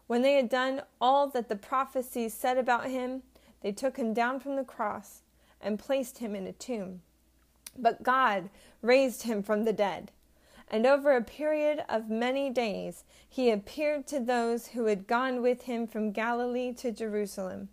When 0.09 0.23
they 0.23 0.35
had 0.35 0.49
done 0.49 0.83
all 1.01 1.29
that 1.29 1.49
the 1.49 1.57
prophecies 1.57 2.35
said 2.35 2.59
about 2.59 2.87
him, 2.87 3.23
they 3.61 3.73
took 3.73 3.97
him 3.97 4.13
down 4.13 4.41
from 4.41 4.57
the 4.57 4.65
cross 4.65 5.23
and 5.61 5.79
placed 5.79 6.19
him 6.19 6.35
in 6.35 6.47
a 6.47 6.53
tomb. 6.53 7.03
But 7.79 8.03
God 8.03 8.49
raised 8.83 9.23
him 9.23 9.43
from 9.43 9.65
the 9.65 9.73
dead. 9.73 10.11
And 10.71 10.87
over 10.87 11.17
a 11.17 11.23
period 11.23 11.85
of 11.89 12.11
many 12.11 12.51
days, 12.51 13.05
he 13.29 13.51
appeared 13.51 14.07
to 14.09 14.21
those 14.21 14.69
who 14.69 14.87
had 14.87 15.07
gone 15.07 15.43
with 15.43 15.63
him 15.63 15.87
from 15.87 16.13
Galilee 16.13 16.73
to 16.75 16.91
Jerusalem. 16.91 17.69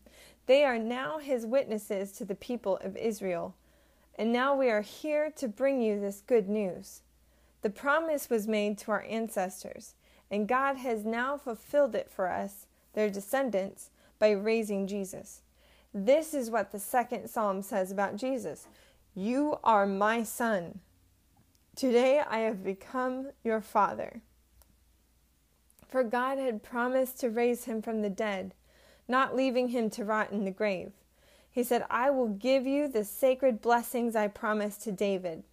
They 0.45 0.63
are 0.63 0.77
now 0.77 1.19
his 1.19 1.45
witnesses 1.45 2.11
to 2.13 2.25
the 2.25 2.35
people 2.35 2.77
of 2.77 2.95
Israel. 2.97 3.55
And 4.17 4.31
now 4.31 4.55
we 4.55 4.69
are 4.69 4.81
here 4.81 5.31
to 5.37 5.47
bring 5.47 5.81
you 5.81 5.99
this 5.99 6.21
good 6.25 6.47
news. 6.47 7.01
The 7.61 7.69
promise 7.69 8.29
was 8.29 8.47
made 8.47 8.77
to 8.79 8.91
our 8.91 9.05
ancestors, 9.09 9.93
and 10.35 10.49
God 10.49 10.75
has 10.75 11.05
now 11.05 11.37
fulfilled 11.37 11.95
it 11.95 12.11
for 12.11 12.29
us, 12.29 12.65
their 12.91 13.09
descendants, 13.09 13.89
by 14.19 14.31
raising 14.31 14.85
Jesus. 14.85 15.43
This 15.93 16.33
is 16.33 16.51
what 16.51 16.73
the 16.73 16.79
second 16.79 17.29
psalm 17.29 17.61
says 17.61 17.89
about 17.89 18.17
Jesus 18.17 18.67
You 19.15 19.57
are 19.63 19.85
my 19.85 20.23
son. 20.23 20.79
Today 21.73 22.19
I 22.19 22.39
have 22.39 22.65
become 22.65 23.29
your 23.45 23.61
father. 23.61 24.19
For 25.87 26.03
God 26.03 26.37
had 26.37 26.61
promised 26.61 27.17
to 27.21 27.29
raise 27.29 27.63
him 27.63 27.81
from 27.81 28.01
the 28.01 28.09
dead 28.09 28.53
not 29.07 29.37
leaving 29.37 29.69
him 29.69 29.89
to 29.91 30.03
rot 30.03 30.31
in 30.31 30.43
the 30.43 30.51
grave. 30.51 30.91
He 31.49 31.63
said, 31.63 31.85
I 31.89 32.09
will 32.09 32.27
give 32.27 32.67
you 32.67 32.89
the 32.89 33.05
sacred 33.05 33.61
blessings 33.61 34.17
I 34.17 34.27
promised 34.27 34.81
to 34.81 34.91
David. 34.91 35.43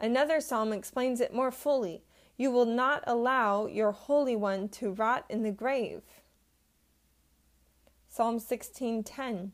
Another 0.00 0.40
psalm 0.40 0.72
explains 0.72 1.20
it 1.20 1.32
more 1.32 1.52
fully. 1.52 2.02
You 2.36 2.50
will 2.50 2.66
not 2.66 3.02
allow 3.06 3.66
your 3.66 3.92
Holy 3.92 4.36
One 4.36 4.68
to 4.70 4.90
rot 4.90 5.24
in 5.28 5.42
the 5.42 5.50
grave. 5.50 6.02
Psalm 8.08 8.38
16:10. 8.38 9.52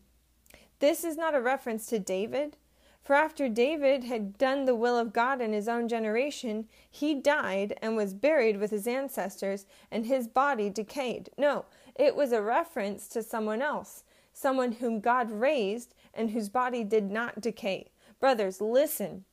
This 0.78 1.04
is 1.04 1.16
not 1.16 1.34
a 1.34 1.40
reference 1.40 1.86
to 1.86 1.98
David, 1.98 2.56
for 3.02 3.14
after 3.14 3.48
David 3.48 4.04
had 4.04 4.38
done 4.38 4.64
the 4.64 4.74
will 4.74 4.96
of 4.96 5.12
God 5.12 5.40
in 5.40 5.52
his 5.52 5.68
own 5.68 5.88
generation, 5.88 6.68
he 6.88 7.14
died 7.14 7.76
and 7.82 7.96
was 7.96 8.14
buried 8.14 8.58
with 8.58 8.70
his 8.70 8.86
ancestors, 8.86 9.66
and 9.90 10.06
his 10.06 10.28
body 10.28 10.70
decayed. 10.70 11.30
No, 11.36 11.64
it 11.96 12.14
was 12.14 12.30
a 12.30 12.42
reference 12.42 13.08
to 13.08 13.22
someone 13.22 13.60
else, 13.60 14.04
someone 14.32 14.72
whom 14.72 15.00
God 15.00 15.30
raised 15.30 15.94
and 16.14 16.30
whose 16.30 16.48
body 16.48 16.84
did 16.84 17.10
not 17.10 17.40
decay. 17.40 17.90
Brothers, 18.20 18.60
listen. 18.60 19.24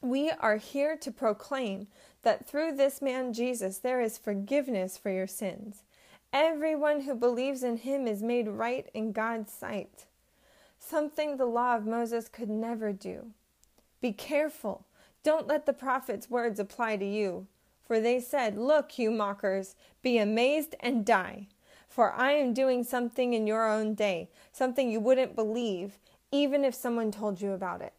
We 0.00 0.30
are 0.30 0.56
here 0.56 0.96
to 0.98 1.10
proclaim 1.10 1.86
that 2.22 2.46
through 2.46 2.76
this 2.76 3.00
man 3.00 3.32
Jesus 3.32 3.78
there 3.78 4.00
is 4.00 4.18
forgiveness 4.18 4.98
for 4.98 5.10
your 5.10 5.26
sins. 5.26 5.82
Everyone 6.32 7.02
who 7.02 7.14
believes 7.14 7.62
in 7.62 7.76
him 7.76 8.06
is 8.06 8.22
made 8.22 8.48
right 8.48 8.88
in 8.92 9.12
God's 9.12 9.52
sight, 9.52 10.06
something 10.78 11.36
the 11.36 11.46
law 11.46 11.76
of 11.76 11.86
Moses 11.86 12.28
could 12.28 12.50
never 12.50 12.92
do. 12.92 13.30
Be 14.00 14.12
careful. 14.12 14.84
Don't 15.22 15.46
let 15.46 15.64
the 15.64 15.72
prophet's 15.72 16.28
words 16.28 16.60
apply 16.60 16.96
to 16.98 17.06
you. 17.06 17.46
For 17.86 18.00
they 18.00 18.20
said, 18.20 18.58
Look, 18.58 18.98
you 18.98 19.10
mockers, 19.10 19.76
be 20.02 20.18
amazed 20.18 20.74
and 20.80 21.04
die. 21.04 21.48
For 21.88 22.12
I 22.12 22.32
am 22.32 22.52
doing 22.52 22.82
something 22.82 23.34
in 23.34 23.46
your 23.46 23.70
own 23.70 23.94
day, 23.94 24.30
something 24.52 24.90
you 24.90 25.00
wouldn't 25.00 25.36
believe, 25.36 25.98
even 26.32 26.64
if 26.64 26.74
someone 26.74 27.12
told 27.12 27.40
you 27.40 27.52
about 27.52 27.80
it. 27.82 27.92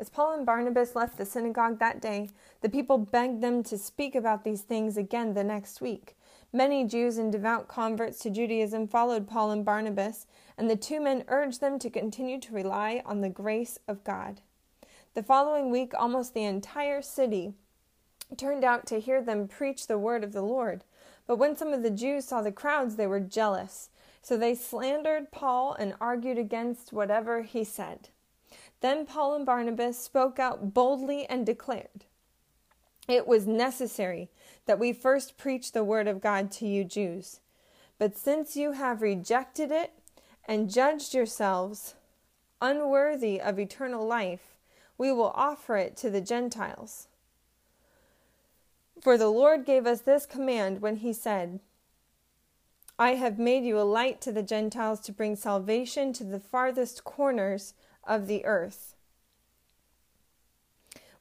As 0.00 0.08
Paul 0.08 0.32
and 0.32 0.46
Barnabas 0.46 0.96
left 0.96 1.18
the 1.18 1.26
synagogue 1.26 1.78
that 1.78 2.00
day, 2.00 2.30
the 2.62 2.70
people 2.70 2.96
begged 2.96 3.42
them 3.42 3.62
to 3.64 3.76
speak 3.76 4.14
about 4.14 4.44
these 4.44 4.62
things 4.62 4.96
again 4.96 5.34
the 5.34 5.44
next 5.44 5.82
week. 5.82 6.16
Many 6.54 6.86
Jews 6.86 7.18
and 7.18 7.30
devout 7.30 7.68
converts 7.68 8.18
to 8.20 8.30
Judaism 8.30 8.88
followed 8.88 9.28
Paul 9.28 9.50
and 9.50 9.62
Barnabas, 9.62 10.26
and 10.56 10.70
the 10.70 10.74
two 10.74 11.02
men 11.02 11.24
urged 11.28 11.60
them 11.60 11.78
to 11.80 11.90
continue 11.90 12.40
to 12.40 12.54
rely 12.54 13.02
on 13.04 13.20
the 13.20 13.28
grace 13.28 13.78
of 13.86 14.02
God. 14.02 14.40
The 15.12 15.22
following 15.22 15.70
week, 15.70 15.92
almost 15.92 16.32
the 16.32 16.44
entire 16.44 17.02
city 17.02 17.52
turned 18.38 18.64
out 18.64 18.86
to 18.86 19.00
hear 19.00 19.20
them 19.20 19.48
preach 19.48 19.86
the 19.86 19.98
word 19.98 20.24
of 20.24 20.32
the 20.32 20.40
Lord. 20.40 20.82
But 21.26 21.36
when 21.36 21.56
some 21.56 21.74
of 21.74 21.82
the 21.82 21.90
Jews 21.90 22.24
saw 22.24 22.40
the 22.40 22.52
crowds, 22.52 22.96
they 22.96 23.06
were 23.06 23.20
jealous. 23.20 23.90
So 24.22 24.38
they 24.38 24.54
slandered 24.54 25.30
Paul 25.30 25.74
and 25.74 25.92
argued 26.00 26.38
against 26.38 26.90
whatever 26.90 27.42
he 27.42 27.64
said. 27.64 28.08
Then 28.80 29.04
Paul 29.06 29.34
and 29.34 29.46
Barnabas 29.46 29.98
spoke 29.98 30.38
out 30.38 30.72
boldly 30.72 31.26
and 31.26 31.44
declared, 31.44 32.04
It 33.06 33.26
was 33.26 33.46
necessary 33.46 34.30
that 34.66 34.78
we 34.78 34.92
first 34.92 35.36
preach 35.36 35.72
the 35.72 35.84
word 35.84 36.08
of 36.08 36.20
God 36.20 36.50
to 36.52 36.66
you 36.66 36.84
Jews. 36.84 37.40
But 37.98 38.16
since 38.16 38.56
you 38.56 38.72
have 38.72 39.02
rejected 39.02 39.70
it 39.70 39.92
and 40.46 40.70
judged 40.70 41.12
yourselves 41.12 41.94
unworthy 42.62 43.40
of 43.40 43.58
eternal 43.58 44.06
life, 44.06 44.56
we 44.96 45.12
will 45.12 45.32
offer 45.34 45.76
it 45.76 45.96
to 45.98 46.10
the 46.10 46.20
Gentiles. 46.20 47.08
For 49.00 49.16
the 49.16 49.28
Lord 49.28 49.64
gave 49.64 49.86
us 49.86 50.02
this 50.02 50.26
command 50.26 50.80
when 50.80 50.96
he 50.96 51.12
said, 51.12 51.60
I 52.98 53.14
have 53.14 53.38
made 53.38 53.64
you 53.64 53.78
a 53.78 53.82
light 53.82 54.20
to 54.22 54.32
the 54.32 54.42
Gentiles 54.42 55.00
to 55.00 55.12
bring 55.12 55.36
salvation 55.36 56.12
to 56.14 56.24
the 56.24 56.40
farthest 56.40 57.02
corners 57.02 57.72
of 58.04 58.26
the 58.26 58.44
earth. 58.44 58.94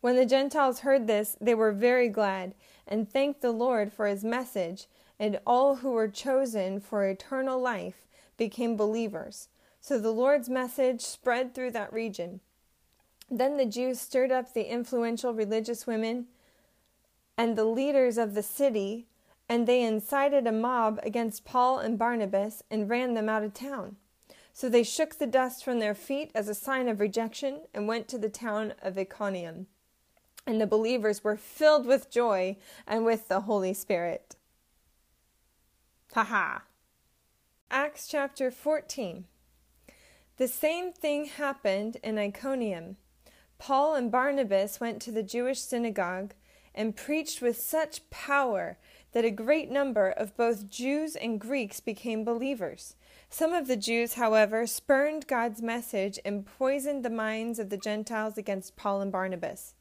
When 0.01 0.15
the 0.15 0.25
Gentiles 0.25 0.79
heard 0.79 1.07
this, 1.07 1.35
they 1.41 1.53
were 1.53 1.71
very 1.71 2.07
glad 2.07 2.53
and 2.87 3.09
thanked 3.09 3.41
the 3.41 3.51
Lord 3.51 3.91
for 3.91 4.07
his 4.07 4.23
message, 4.23 4.87
and 5.19 5.39
all 5.45 5.77
who 5.77 5.91
were 5.91 6.07
chosen 6.07 6.79
for 6.79 7.05
eternal 7.05 7.59
life 7.59 8.07
became 8.37 8.77
believers. 8.77 9.49
So 9.81 9.99
the 9.99 10.11
Lord's 10.11 10.49
message 10.49 11.01
spread 11.01 11.53
through 11.53 11.71
that 11.71 11.91
region. 11.91 12.39
Then 13.29 13.57
the 13.57 13.65
Jews 13.65 13.99
stirred 13.99 14.31
up 14.31 14.53
the 14.53 14.71
influential 14.71 15.33
religious 15.33 15.85
women 15.85 16.27
and 17.37 17.55
the 17.55 17.65
leaders 17.65 18.17
of 18.17 18.33
the 18.33 18.43
city, 18.43 19.07
and 19.47 19.67
they 19.67 19.83
incited 19.83 20.47
a 20.47 20.51
mob 20.51 20.99
against 21.03 21.45
Paul 21.45 21.79
and 21.79 21.97
Barnabas 21.97 22.63
and 22.71 22.89
ran 22.89 23.13
them 23.13 23.29
out 23.29 23.43
of 23.43 23.53
town. 23.53 23.97
So 24.53 24.69
they 24.69 24.83
shook 24.83 25.15
the 25.15 25.27
dust 25.27 25.63
from 25.63 25.79
their 25.79 25.95
feet 25.95 26.31
as 26.35 26.49
a 26.49 26.55
sign 26.55 26.87
of 26.87 26.99
rejection 26.99 27.61
and 27.73 27.87
went 27.87 28.07
to 28.09 28.17
the 28.17 28.29
town 28.29 28.73
of 28.81 28.97
Iconium. 28.97 29.67
And 30.45 30.59
the 30.59 30.67
believers 30.67 31.23
were 31.23 31.37
filled 31.37 31.85
with 31.85 32.09
joy 32.09 32.57
and 32.87 33.05
with 33.05 33.27
the 33.27 33.41
Holy 33.41 33.73
Spirit. 33.73 34.35
Ha 36.13 36.23
ha! 36.23 36.63
Acts 37.71 38.07
chapter 38.07 38.49
14. 38.49 39.25
The 40.37 40.47
same 40.47 40.91
thing 40.91 41.25
happened 41.25 41.97
in 42.03 42.17
Iconium. 42.17 42.97
Paul 43.59 43.93
and 43.93 44.09
Barnabas 44.09 44.79
went 44.79 45.01
to 45.03 45.11
the 45.11 45.21
Jewish 45.21 45.59
synagogue 45.59 46.33
and 46.73 46.95
preached 46.95 47.41
with 47.41 47.59
such 47.59 48.09
power 48.09 48.77
that 49.11 49.25
a 49.25 49.31
great 49.31 49.69
number 49.69 50.09
of 50.09 50.35
both 50.37 50.69
Jews 50.69 51.15
and 51.15 51.39
Greeks 51.39 51.79
became 51.79 52.23
believers. 52.23 52.95
Some 53.31 53.53
of 53.53 53.67
the 53.67 53.77
Jews, 53.77 54.15
however, 54.15 54.65
spurned 54.65 55.27
God's 55.27 55.61
message 55.61 56.19
and 56.25 56.45
poisoned 56.45 57.05
the 57.05 57.11
minds 57.11 57.59
of 57.59 57.69
the 57.69 57.77
Gentiles 57.77 58.37
against 58.39 58.75
Paul 58.75 59.01
and 59.01 59.11
Barnabas. 59.11 59.75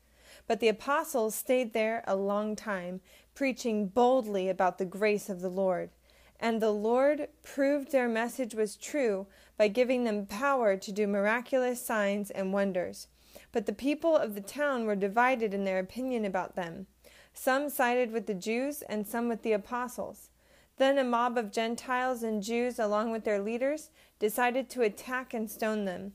But 0.46 0.61
the 0.61 0.68
apostles 0.68 1.34
stayed 1.34 1.72
there 1.72 2.04
a 2.06 2.14
long 2.14 2.56
time, 2.56 3.00
preaching 3.34 3.88
boldly 3.88 4.50
about 4.50 4.76
the 4.76 4.84
grace 4.84 5.30
of 5.30 5.40
the 5.40 5.48
Lord. 5.48 5.90
And 6.38 6.61
the 6.61 6.70
Lord 6.70 7.28
proved 7.42 7.90
their 7.90 8.08
message 8.08 8.54
was 8.54 8.76
true 8.76 9.26
by 9.56 9.68
giving 9.68 10.04
them 10.04 10.26
power 10.26 10.76
to 10.76 10.92
do 10.92 11.06
miraculous 11.06 11.84
signs 11.84 12.30
and 12.30 12.52
wonders. 12.52 13.08
But 13.50 13.64
the 13.64 13.72
people 13.72 14.14
of 14.14 14.34
the 14.34 14.40
town 14.42 14.84
were 14.84 14.94
divided 14.94 15.54
in 15.54 15.64
their 15.64 15.78
opinion 15.78 16.26
about 16.26 16.54
them. 16.54 16.87
Some 17.32 17.70
sided 17.70 18.12
with 18.12 18.26
the 18.26 18.34
Jews 18.34 18.82
and 18.82 19.06
some 19.06 19.28
with 19.28 19.42
the 19.42 19.52
apostles. 19.52 20.28
Then 20.79 20.97
a 20.97 21.05
mob 21.05 21.37
of 21.37 21.53
Gentiles 21.53 22.23
and 22.23 22.43
Jews, 22.43 22.79
along 22.79 23.11
with 23.11 23.25
their 23.25 23.41
leaders, 23.41 23.91
decided 24.19 24.71
to 24.71 24.83
attack 24.83 25.35
and 25.35 25.51
stone 25.51 25.85
them. 25.85 26.12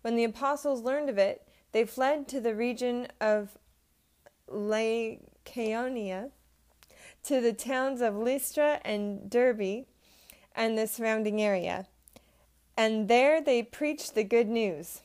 When 0.00 0.16
the 0.16 0.24
apostles 0.24 0.82
learned 0.82 1.10
of 1.10 1.18
it, 1.18 1.46
they 1.72 1.84
fled 1.84 2.26
to 2.28 2.40
the 2.40 2.54
region 2.54 3.08
of 3.20 3.58
Lycaonia, 4.48 6.30
to 7.24 7.40
the 7.40 7.52
towns 7.52 8.00
of 8.00 8.16
Lystra 8.16 8.80
and 8.84 9.28
Derbe 9.28 9.84
and 10.54 10.78
the 10.78 10.86
surrounding 10.86 11.42
area. 11.42 11.86
And 12.76 13.08
there 13.08 13.42
they 13.42 13.62
preached 13.62 14.14
the 14.14 14.24
good 14.24 14.48
news. 14.48 15.02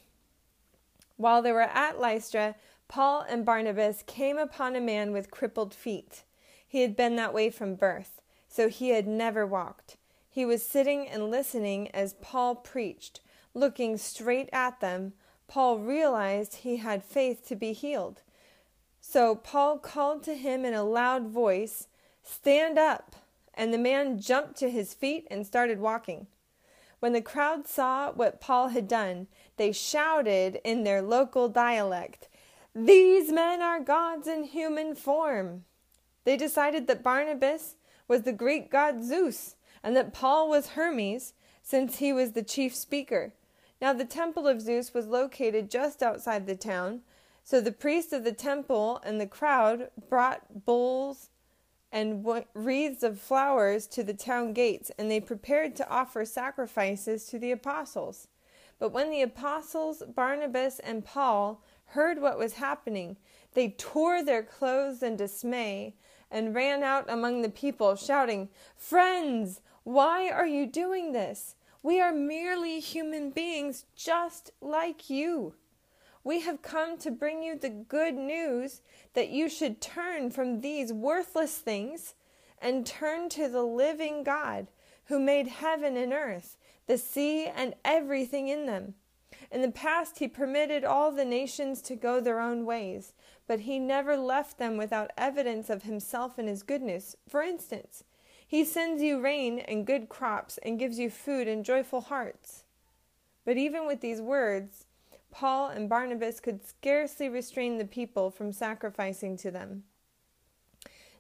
While 1.18 1.42
they 1.42 1.52
were 1.52 1.62
at 1.62 2.00
Lystra, 2.00 2.56
Paul 2.88 3.26
and 3.28 3.46
Barnabas 3.46 4.04
came 4.06 4.38
upon 4.38 4.76
a 4.76 4.82
man 4.82 5.12
with 5.12 5.32
crippled 5.32 5.74
feet. 5.74 6.24
He 6.68 6.82
had 6.82 6.96
been 6.96 7.16
that 7.18 7.34
way 7.34 7.50
from 7.50 7.76
birth, 7.76 8.21
so 8.52 8.68
he 8.68 8.90
had 8.90 9.08
never 9.08 9.48
walked. 9.48 9.96
He 10.30 10.46
was 10.46 10.62
sitting 10.62 11.08
and 11.08 11.32
listening 11.32 11.90
as 11.92 12.14
Paul 12.22 12.56
preached. 12.56 13.22
Looking 13.54 13.98
straight 13.98 14.50
at 14.52 14.82
them, 14.82 15.14
Paul 15.48 15.80
realized 15.80 16.56
he 16.56 16.78
had 16.78 17.04
faith 17.04 17.48
to 17.48 17.56
be 17.56 17.72
healed. 17.72 18.22
So 19.00 19.36
Paul 19.36 19.80
called 19.80 20.24
to 20.24 20.36
him 20.36 20.66
in 20.66 20.74
a 20.74 20.84
loud 20.84 21.28
voice, 21.28 21.88
Stand 22.24 22.78
up! 22.78 23.16
And 23.54 23.74
the 23.74 23.78
man 23.78 24.20
jumped 24.20 24.58
to 24.58 24.70
his 24.70 24.94
feet 24.94 25.28
and 25.32 25.48
started 25.48 25.80
walking. 25.80 26.28
When 27.00 27.14
the 27.14 27.22
crowd 27.22 27.68
saw 27.68 28.12
what 28.12 28.40
Paul 28.40 28.70
had 28.70 28.88
done, 28.88 29.28
they 29.58 29.72
shouted 29.72 30.60
in 30.64 30.84
their 30.84 31.02
local 31.02 31.50
dialect, 31.50 32.28
These 32.76 33.32
men 33.32 33.62
are 33.62 33.80
gods 33.80 34.28
in 34.28 34.44
human 34.44 34.96
form. 34.96 35.66
They 36.26 36.38
decided 36.38 36.88
that 36.88 37.04
Barnabas 37.04 37.76
was 38.08 38.24
the 38.24 38.34
Greek 38.34 38.72
god 38.72 39.04
Zeus 39.04 39.56
and 39.84 39.96
that 39.96 40.14
Paul 40.14 40.50
was 40.50 40.70
Hermes, 40.70 41.34
since 41.64 41.98
he 41.98 42.14
was 42.14 42.32
the 42.32 42.44
chief 42.44 42.76
speaker. 42.76 43.34
Now 43.82 43.94
the 43.94 44.06
temple 44.06 44.48
of 44.48 44.62
Zeus 44.62 44.94
was 44.94 45.08
located 45.08 45.72
just 45.72 46.04
outside 46.04 46.46
the 46.46 46.56
town, 46.56 47.02
so 47.44 47.60
the 47.60 47.72
priests 47.72 48.14
of 48.14 48.24
the 48.24 48.32
temple 48.32 49.02
and 49.04 49.20
the 49.20 49.28
crowd 49.28 49.90
brought 50.10 50.66
bulls 50.66 51.30
and 51.92 52.26
wreaths 52.54 53.04
of 53.04 53.20
flowers 53.20 53.86
to 53.88 54.04
the 54.04 54.14
town 54.14 54.54
gates, 54.54 54.92
and 54.98 55.10
they 55.10 55.20
prepared 55.20 55.76
to 55.76 55.90
offer 55.90 56.24
sacrifices 56.24 57.26
to 57.26 57.38
the 57.38 57.52
apostles. 57.52 58.28
But 58.80 58.94
when 58.94 59.12
the 59.12 59.22
apostles 59.22 60.02
Barnabas 60.16 60.80
and 60.80 61.04
Paul 61.04 61.62
heard 61.88 62.22
what 62.22 62.38
was 62.38 62.54
happening, 62.54 63.18
they 63.54 63.70
tore 63.78 64.24
their 64.24 64.44
clothes 64.44 65.04
in 65.04 65.18
dismay 65.18 65.96
and 66.32 66.56
ran 66.56 66.82
out 66.82 67.06
among 67.10 67.42
the 67.42 67.50
people, 67.50 67.96
shouting, 67.96 68.50
Friends, 68.78 69.62
why 69.84 70.30
are 70.30 70.48
you 70.48 70.66
doing 70.66 71.12
this? 71.12 71.56
We 71.84 72.00
are 72.00 72.14
merely 72.14 72.80
human 72.80 73.32
beings 73.32 73.86
just 73.96 74.52
like 74.62 75.10
you. 75.10 75.56
We 76.24 76.42
have 76.42 76.62
come 76.62 76.98
to 77.00 77.12
bring 77.12 77.42
you 77.42 77.58
the 77.58 77.70
good 77.70 78.14
news 78.14 78.82
that 79.14 79.30
you 79.30 79.50
should 79.50 79.82
turn 79.82 80.30
from 80.30 80.62
these 80.62 80.94
worthless 80.94 81.58
things 81.58 82.14
and 82.62 82.86
turn 82.86 83.28
to 83.30 83.50
the 83.50 83.64
living 83.64 84.24
God 84.24 84.68
who 85.06 85.20
made 85.20 85.48
heaven 85.48 85.98
and 85.98 86.14
earth, 86.14 86.58
the 86.86 86.98
sea, 86.98 87.46
and 87.48 87.74
everything 87.84 88.48
in 88.48 88.68
them. 88.68 88.94
In 89.52 89.62
the 89.62 89.72
past, 89.72 90.20
he 90.20 90.28
permitted 90.28 90.86
all 90.86 91.12
the 91.12 91.26
nations 91.26 91.82
to 91.82 91.96
go 91.96 92.22
their 92.22 92.40
own 92.40 92.66
ways, 92.66 93.14
but 93.48 93.62
he 93.62 93.80
never 93.80 94.16
left 94.18 94.58
them 94.58 94.78
without 94.78 95.12
evidence 95.18 95.70
of 95.70 95.84
himself 95.84 96.38
and 96.38 96.48
his 96.48 96.64
goodness. 96.64 97.16
For 97.28 97.42
instance, 97.42 98.04
he 98.48 98.66
sends 98.66 99.02
you 99.02 99.20
rain 99.20 99.60
and 99.60 99.86
good 99.86 100.10
crops 100.10 100.60
and 100.64 100.80
gives 100.80 101.00
you 101.00 101.10
food 101.10 101.48
and 101.48 101.64
joyful 101.64 102.02
hearts. 102.02 102.64
But 103.46 103.58
even 103.58 103.88
with 103.88 104.02
these 104.02 104.22
words, 104.22 104.86
Paul 105.32 105.70
and 105.70 105.90
Barnabas 105.90 106.40
could 106.40 106.66
scarcely 106.66 107.30
restrain 107.30 107.78
the 107.78 107.86
people 107.86 108.30
from 108.30 108.52
sacrificing 108.52 109.38
to 109.38 109.52
them. 109.52 109.84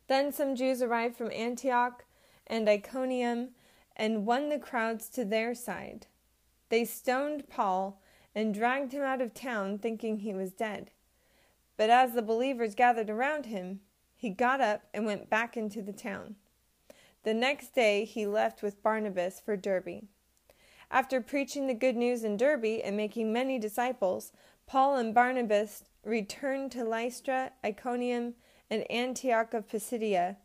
Then 0.07 0.31
some 0.33 0.55
Jews 0.55 0.81
arrived 0.81 1.15
from 1.15 1.31
Antioch 1.31 2.03
and 2.47 2.67
Iconium 2.67 3.49
and 3.95 4.25
won 4.25 4.49
the 4.49 4.59
crowds 4.59 5.07
to 5.09 5.23
their 5.23 5.55
side. 5.55 6.07
They 6.69 6.85
stoned 6.85 7.47
Paul 7.49 8.01
and 8.35 8.53
dragged 8.53 8.91
him 8.91 9.03
out 9.03 9.21
of 9.21 9.33
town, 9.33 9.77
thinking 9.77 10.17
he 10.17 10.33
was 10.33 10.51
dead. 10.51 10.91
But 11.77 11.89
as 11.89 12.13
the 12.13 12.21
believers 12.21 12.75
gathered 12.75 13.09
around 13.09 13.47
him, 13.47 13.81
he 14.15 14.29
got 14.29 14.61
up 14.61 14.83
and 14.93 15.05
went 15.05 15.29
back 15.29 15.57
into 15.57 15.81
the 15.81 15.93
town. 15.93 16.35
The 17.23 17.33
next 17.33 17.73
day 17.73 18.05
he 18.05 18.25
left 18.25 18.61
with 18.61 18.83
Barnabas 18.83 19.39
for 19.39 19.55
Derbe. 19.55 20.03
After 20.89 21.21
preaching 21.21 21.67
the 21.67 21.73
good 21.73 21.95
news 21.95 22.23
in 22.23 22.35
Derbe 22.37 22.81
and 22.83 22.97
making 22.97 23.31
many 23.31 23.57
disciples, 23.57 24.31
Paul 24.67 24.97
and 24.97 25.13
Barnabas 25.13 25.83
returned 26.03 26.71
to 26.73 26.83
Lystra, 26.83 27.51
Iconium, 27.63 28.33
and 28.69 28.89
Antioch 28.91 29.53
of 29.53 29.67
Pisidia, 29.67 30.37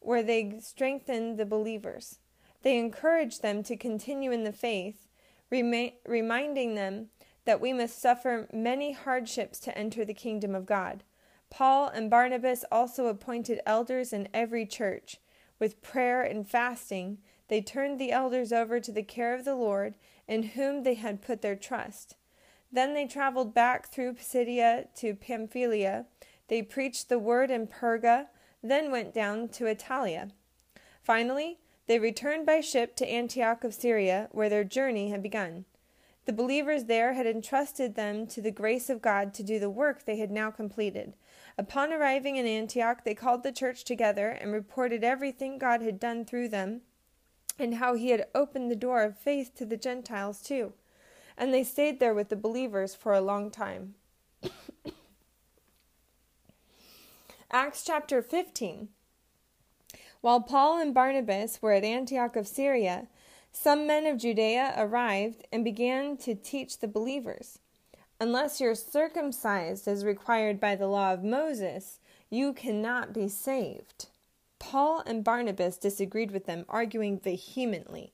where 0.00 0.22
they 0.22 0.58
strengthened 0.60 1.38
the 1.38 1.46
believers. 1.46 2.18
They 2.62 2.78
encouraged 2.78 3.42
them 3.42 3.62
to 3.64 3.76
continue 3.76 4.32
in 4.32 4.44
the 4.44 4.52
faith, 4.52 5.08
remi- 5.50 5.96
reminding 6.06 6.74
them 6.74 7.08
that 7.44 7.60
we 7.60 7.72
must 7.72 8.00
suffer 8.00 8.48
many 8.52 8.92
hardships 8.92 9.58
to 9.60 9.76
enter 9.76 10.04
the 10.04 10.14
kingdom 10.14 10.54
of 10.54 10.66
God. 10.66 11.04
Paul 11.50 11.88
and 11.88 12.08
Barnabas 12.08 12.64
also 12.70 13.06
appointed 13.06 13.60
elders 13.66 14.12
in 14.12 14.28
every 14.32 14.66
church. 14.66 15.16
With 15.58 15.82
prayer 15.82 16.22
and 16.22 16.48
fasting, 16.48 17.18
they 17.48 17.60
turned 17.60 17.98
the 17.98 18.12
elders 18.12 18.52
over 18.52 18.78
to 18.78 18.92
the 18.92 19.02
care 19.02 19.34
of 19.34 19.44
the 19.44 19.56
Lord, 19.56 19.96
in 20.28 20.42
whom 20.44 20.84
they 20.84 20.94
had 20.94 21.20
put 21.22 21.42
their 21.42 21.56
trust. 21.56 22.16
Then 22.72 22.94
they 22.94 23.06
traveled 23.06 23.52
back 23.52 23.88
through 23.88 24.14
Pisidia 24.14 24.86
to 24.96 25.14
Pamphylia. 25.14 26.06
They 26.46 26.62
preached 26.62 27.08
the 27.08 27.18
word 27.18 27.50
in 27.50 27.66
Perga, 27.66 28.28
then 28.62 28.92
went 28.92 29.12
down 29.12 29.48
to 29.48 29.64
Attalia. 29.64 30.30
Finally, 31.02 31.58
they 31.86 31.98
returned 31.98 32.46
by 32.46 32.60
ship 32.60 32.94
to 32.96 33.08
Antioch 33.10 33.64
of 33.64 33.74
Syria, 33.74 34.28
where 34.30 34.48
their 34.48 34.62
journey 34.62 35.10
had 35.10 35.22
begun. 35.22 35.64
The 36.30 36.36
believers 36.36 36.84
there 36.84 37.14
had 37.14 37.26
entrusted 37.26 37.96
them 37.96 38.24
to 38.28 38.40
the 38.40 38.52
grace 38.52 38.88
of 38.88 39.02
God 39.02 39.34
to 39.34 39.42
do 39.42 39.58
the 39.58 39.68
work 39.68 40.04
they 40.04 40.18
had 40.18 40.30
now 40.30 40.52
completed. 40.52 41.14
Upon 41.58 41.92
arriving 41.92 42.36
in 42.36 42.46
Antioch, 42.46 43.02
they 43.02 43.16
called 43.16 43.42
the 43.42 43.50
church 43.50 43.82
together 43.82 44.28
and 44.28 44.52
reported 44.52 45.02
everything 45.02 45.58
God 45.58 45.82
had 45.82 45.98
done 45.98 46.24
through 46.24 46.50
them 46.50 46.82
and 47.58 47.74
how 47.74 47.94
he 47.94 48.10
had 48.10 48.28
opened 48.32 48.70
the 48.70 48.76
door 48.76 49.02
of 49.02 49.18
faith 49.18 49.56
to 49.56 49.66
the 49.66 49.76
Gentiles 49.76 50.40
too. 50.40 50.72
And 51.36 51.52
they 51.52 51.64
stayed 51.64 51.98
there 51.98 52.14
with 52.14 52.28
the 52.28 52.36
believers 52.36 52.94
for 52.94 53.12
a 53.12 53.20
long 53.20 53.50
time. 53.50 53.96
Acts 57.50 57.82
chapter 57.84 58.22
15. 58.22 58.88
While 60.20 60.42
Paul 60.42 60.80
and 60.80 60.94
Barnabas 60.94 61.60
were 61.60 61.72
at 61.72 61.82
Antioch 61.82 62.36
of 62.36 62.46
Syria, 62.46 63.08
some 63.52 63.86
men 63.86 64.06
of 64.06 64.18
Judea 64.18 64.74
arrived 64.76 65.46
and 65.52 65.64
began 65.64 66.16
to 66.18 66.34
teach 66.34 66.78
the 66.78 66.88
believers 66.88 67.58
Unless 68.22 68.60
you're 68.60 68.74
circumcised 68.74 69.88
as 69.88 70.04
required 70.04 70.60
by 70.60 70.76
the 70.76 70.86
law 70.86 71.14
of 71.14 71.24
Moses, 71.24 72.00
you 72.28 72.52
cannot 72.52 73.14
be 73.14 73.28
saved. 73.28 74.08
Paul 74.58 75.02
and 75.06 75.24
Barnabas 75.24 75.78
disagreed 75.78 76.30
with 76.30 76.44
them, 76.44 76.66
arguing 76.68 77.18
vehemently. 77.18 78.12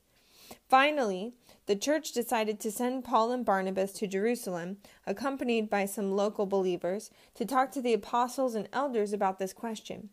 Finally, 0.69 1.33
the 1.67 1.75
church 1.75 2.13
decided 2.13 2.61
to 2.61 2.71
send 2.71 3.05
Paul 3.05 3.33
and 3.33 3.45
Barnabas 3.45 3.93
to 3.95 4.07
Jerusalem, 4.07 4.77
accompanied 5.09 5.69
by 5.69 5.87
some 5.87 6.15
local 6.15 6.47
believers, 6.47 7.11
to 7.35 7.45
talk 7.45 7.73
to 7.73 7.83
the 7.83 7.93
apostles 7.93 8.55
and 8.55 8.69
elders 8.73 9.13
about 9.13 9.41
this 9.41 9.53
question. 9.53 10.11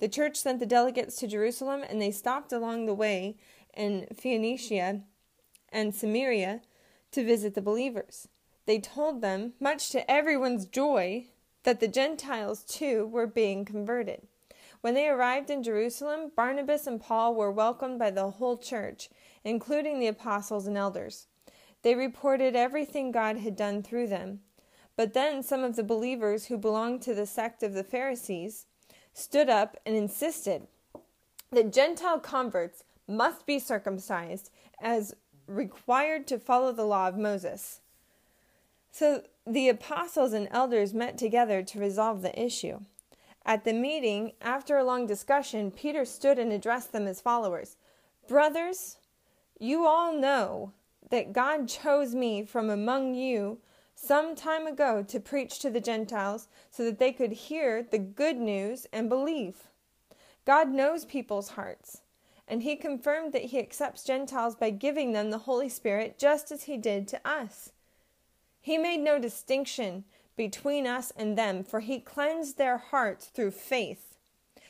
The 0.00 0.08
church 0.08 0.36
sent 0.36 0.60
the 0.60 0.66
delegates 0.66 1.16
to 1.16 1.26
Jerusalem, 1.26 1.82
and 1.88 2.00
they 2.00 2.10
stopped 2.10 2.52
along 2.52 2.84
the 2.84 2.94
way 2.94 3.36
in 3.80 4.06
Phoenicia 4.14 5.00
and 5.70 5.94
Samaria 5.94 6.60
to 7.12 7.24
visit 7.24 7.54
the 7.54 7.62
believers. 7.62 8.28
They 8.66 8.78
told 8.78 9.22
them, 9.22 9.54
much 9.58 9.88
to 9.90 10.08
everyone's 10.08 10.66
joy, 10.66 11.28
that 11.62 11.80
the 11.80 11.88
Gentiles 11.88 12.62
too 12.62 13.06
were 13.06 13.26
being 13.26 13.64
converted. 13.64 14.26
When 14.82 14.92
they 14.92 15.08
arrived 15.08 15.48
in 15.48 15.62
Jerusalem, 15.62 16.30
Barnabas 16.36 16.86
and 16.86 17.00
Paul 17.00 17.34
were 17.34 17.50
welcomed 17.50 17.98
by 17.98 18.10
the 18.10 18.30
whole 18.32 18.58
church, 18.58 19.08
including 19.44 19.98
the 19.98 20.08
apostles 20.08 20.66
and 20.66 20.76
elders. 20.76 21.26
They 21.82 21.94
reported 21.94 22.54
everything 22.54 23.10
God 23.10 23.38
had 23.38 23.56
done 23.56 23.82
through 23.82 24.08
them. 24.08 24.40
But 24.94 25.14
then 25.14 25.42
some 25.42 25.64
of 25.64 25.76
the 25.76 25.82
believers 25.82 26.46
who 26.46 26.58
belonged 26.58 27.00
to 27.02 27.14
the 27.14 27.26
sect 27.26 27.62
of 27.62 27.72
the 27.72 27.84
Pharisees 27.84 28.66
stood 29.14 29.48
up 29.48 29.78
and 29.86 29.96
insisted 29.96 30.66
that 31.50 31.72
Gentile 31.72 32.20
converts 32.20 32.84
must 33.10 33.46
be 33.46 33.58
circumcised 33.58 34.50
as 34.80 35.14
required 35.46 36.26
to 36.28 36.38
follow 36.38 36.72
the 36.72 36.84
law 36.84 37.08
of 37.08 37.18
Moses. 37.18 37.80
So 38.90 39.22
the 39.46 39.68
apostles 39.68 40.32
and 40.32 40.48
elders 40.50 40.94
met 40.94 41.18
together 41.18 41.62
to 41.62 41.80
resolve 41.80 42.22
the 42.22 42.40
issue. 42.40 42.80
At 43.44 43.64
the 43.64 43.72
meeting, 43.72 44.32
after 44.40 44.76
a 44.76 44.84
long 44.84 45.06
discussion, 45.06 45.70
Peter 45.70 46.04
stood 46.04 46.38
and 46.38 46.52
addressed 46.52 46.92
them 46.92 47.06
as 47.06 47.20
followers 47.20 47.76
Brothers, 48.28 48.98
you 49.58 49.86
all 49.86 50.12
know 50.12 50.72
that 51.10 51.32
God 51.32 51.68
chose 51.68 52.14
me 52.14 52.44
from 52.44 52.70
among 52.70 53.14
you 53.14 53.58
some 53.94 54.34
time 54.34 54.66
ago 54.66 55.02
to 55.08 55.20
preach 55.20 55.58
to 55.58 55.70
the 55.70 55.80
Gentiles 55.80 56.48
so 56.70 56.84
that 56.84 56.98
they 56.98 57.12
could 57.12 57.32
hear 57.32 57.82
the 57.82 57.98
good 57.98 58.36
news 58.36 58.86
and 58.92 59.08
believe. 59.08 59.64
God 60.46 60.70
knows 60.70 61.04
people's 61.04 61.50
hearts, 61.50 62.02
and 62.50 62.62
He 62.62 62.76
confirmed 62.76 63.32
that 63.32 63.46
He 63.46 63.58
accepts 63.58 64.04
Gentiles 64.04 64.56
by 64.56 64.68
giving 64.68 65.12
them 65.12 65.30
the 65.30 65.38
Holy 65.38 65.70
Spirit 65.70 66.18
just 66.18 66.52
as 66.52 66.64
He 66.64 66.76
did 66.76 67.08
to 67.08 67.26
us. 67.26 67.72
He 68.60 68.76
made 68.76 69.00
no 69.00 69.18
distinction 69.18 70.04
between 70.36 70.86
us 70.86 71.12
and 71.16 71.36
them, 71.36 71.62
for 71.62 71.80
he 71.80 72.00
cleansed 72.00 72.56
their 72.56 72.78
hearts 72.78 73.26
through 73.26 73.50
faith. 73.50 74.16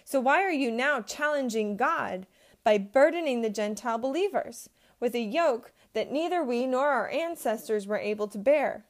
So 0.04 0.20
why 0.20 0.42
are 0.42 0.50
you 0.50 0.70
now 0.70 1.00
challenging 1.00 1.76
God 1.76 2.26
by 2.64 2.78
burdening 2.78 3.42
the 3.42 3.50
Gentile 3.50 3.98
believers 3.98 4.68
with 4.98 5.14
a 5.14 5.20
yoke 5.20 5.72
that 5.92 6.10
neither 6.10 6.42
we 6.42 6.66
nor 6.66 6.88
our 6.88 7.08
ancestors 7.08 7.86
were 7.86 7.98
able 7.98 8.26
to 8.28 8.38
bear? 8.38 8.84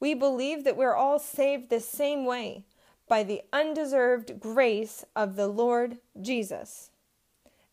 We 0.00 0.14
believe 0.14 0.64
that 0.64 0.76
we're 0.76 0.96
all 0.96 1.18
saved 1.18 1.70
the 1.70 1.80
same 1.80 2.24
way 2.24 2.64
by 3.08 3.22
the 3.22 3.42
undeserved 3.52 4.40
grace 4.40 5.04
of 5.14 5.36
the 5.36 5.48
Lord 5.48 5.98
Jesus. 6.20 6.90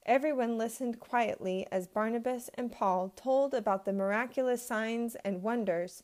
Everyone 0.06 0.56
listened 0.56 1.00
quietly 1.00 1.66
as 1.72 1.88
Barnabas 1.88 2.52
and 2.54 2.72
Paul 2.72 3.12
told 3.16 3.56
about 3.56 3.86
the 3.86 3.94
miraculous 3.94 4.66
signs 4.66 5.16
and 5.26 5.42
wonders 5.42 6.04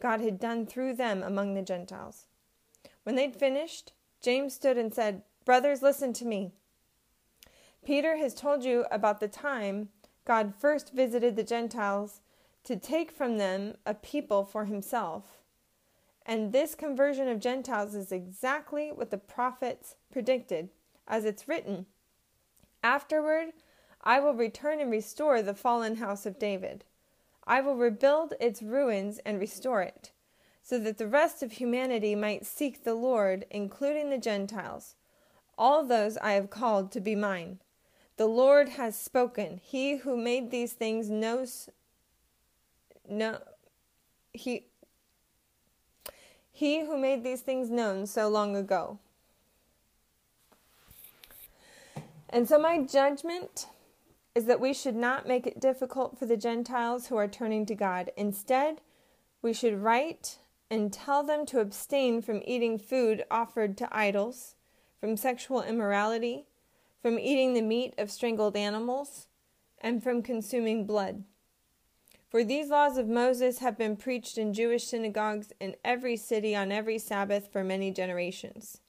God 0.00 0.20
had 0.20 0.38
done 0.38 0.64
through 0.64 0.94
them 0.94 1.24
among 1.24 1.54
the 1.54 1.62
Gentiles. 1.62 2.26
When 3.02 3.16
they'd 3.16 3.34
finished, 3.34 3.92
James 4.20 4.54
stood 4.54 4.78
and 4.78 4.94
said, 4.94 5.22
Brothers, 5.44 5.82
listen 5.82 6.12
to 6.14 6.24
me. 6.24 6.52
Peter 7.84 8.16
has 8.16 8.32
told 8.32 8.62
you 8.62 8.84
about 8.92 9.18
the 9.18 9.26
time 9.26 9.88
God 10.24 10.54
first 10.56 10.92
visited 10.92 11.34
the 11.34 11.42
Gentiles 11.42 12.20
to 12.62 12.76
take 12.76 13.10
from 13.10 13.38
them 13.38 13.74
a 13.84 13.94
people 13.94 14.44
for 14.44 14.66
himself. 14.66 15.38
And 16.24 16.52
this 16.52 16.76
conversion 16.76 17.26
of 17.26 17.40
Gentiles 17.40 17.96
is 17.96 18.12
exactly 18.12 18.92
what 18.92 19.10
the 19.10 19.18
prophets 19.18 19.96
predicted, 20.12 20.68
as 21.08 21.24
it's 21.24 21.48
written 21.48 21.86
Afterward, 22.82 23.52
I 24.02 24.18
will 24.20 24.34
return 24.34 24.80
and 24.80 24.90
restore 24.90 25.42
the 25.42 25.54
fallen 25.54 25.96
house 25.96 26.26
of 26.26 26.38
David. 26.38 26.84
I 27.46 27.60
will 27.60 27.76
rebuild 27.76 28.34
its 28.40 28.62
ruins 28.62 29.18
and 29.24 29.38
restore 29.38 29.82
it, 29.82 30.10
so 30.62 30.78
that 30.78 30.98
the 30.98 31.06
rest 31.06 31.42
of 31.42 31.52
humanity 31.52 32.14
might 32.14 32.46
seek 32.46 32.82
the 32.82 32.94
Lord, 32.94 33.46
including 33.50 34.10
the 34.10 34.18
Gentiles, 34.18 34.94
all 35.58 35.84
those 35.84 36.16
I 36.18 36.32
have 36.32 36.50
called 36.50 36.90
to 36.92 37.00
be 37.00 37.14
mine. 37.14 37.58
The 38.16 38.26
Lord 38.26 38.70
has 38.70 38.98
spoken. 38.98 39.60
He 39.62 39.96
who 39.96 40.16
made 40.16 40.50
these 40.50 40.72
things 40.72 41.08
knows 41.10 41.68
no 43.08 43.38
he 44.32 44.66
he 46.52 46.84
who 46.84 46.96
made 46.96 47.24
these 47.24 47.40
things 47.40 47.70
known 47.70 48.06
so 48.06 48.28
long 48.28 48.54
ago. 48.54 48.98
And 52.32 52.48
so 52.48 52.58
my 52.58 52.78
judgment 52.78 53.66
is 54.34 54.46
that 54.46 54.60
we 54.60 54.72
should 54.72 54.96
not 54.96 55.28
make 55.28 55.46
it 55.46 55.60
difficult 55.60 56.18
for 56.18 56.24
the 56.24 56.36
Gentiles 56.38 57.08
who 57.08 57.16
are 57.16 57.28
turning 57.28 57.66
to 57.66 57.74
God. 57.74 58.10
Instead, 58.16 58.80
we 59.42 59.52
should 59.52 59.82
write 59.82 60.38
and 60.70 60.90
tell 60.90 61.22
them 61.22 61.44
to 61.44 61.60
abstain 61.60 62.22
from 62.22 62.40
eating 62.46 62.78
food 62.78 63.24
offered 63.30 63.76
to 63.76 63.94
idols, 63.94 64.54
from 64.98 65.18
sexual 65.18 65.62
immorality, 65.62 66.46
from 67.02 67.18
eating 67.18 67.52
the 67.52 67.60
meat 67.60 67.92
of 67.98 68.10
strangled 68.10 68.56
animals, 68.56 69.28
and 69.78 70.02
from 70.02 70.22
consuming 70.22 70.86
blood. 70.86 71.24
For 72.30 72.42
these 72.42 72.70
laws 72.70 72.96
of 72.96 73.08
Moses 73.08 73.58
have 73.58 73.76
been 73.76 73.96
preached 73.96 74.38
in 74.38 74.54
Jewish 74.54 74.84
synagogues 74.84 75.52
in 75.60 75.76
every 75.84 76.16
city 76.16 76.56
on 76.56 76.72
every 76.72 76.98
Sabbath 76.98 77.52
for 77.52 77.62
many 77.62 77.90
generations. 77.90 78.80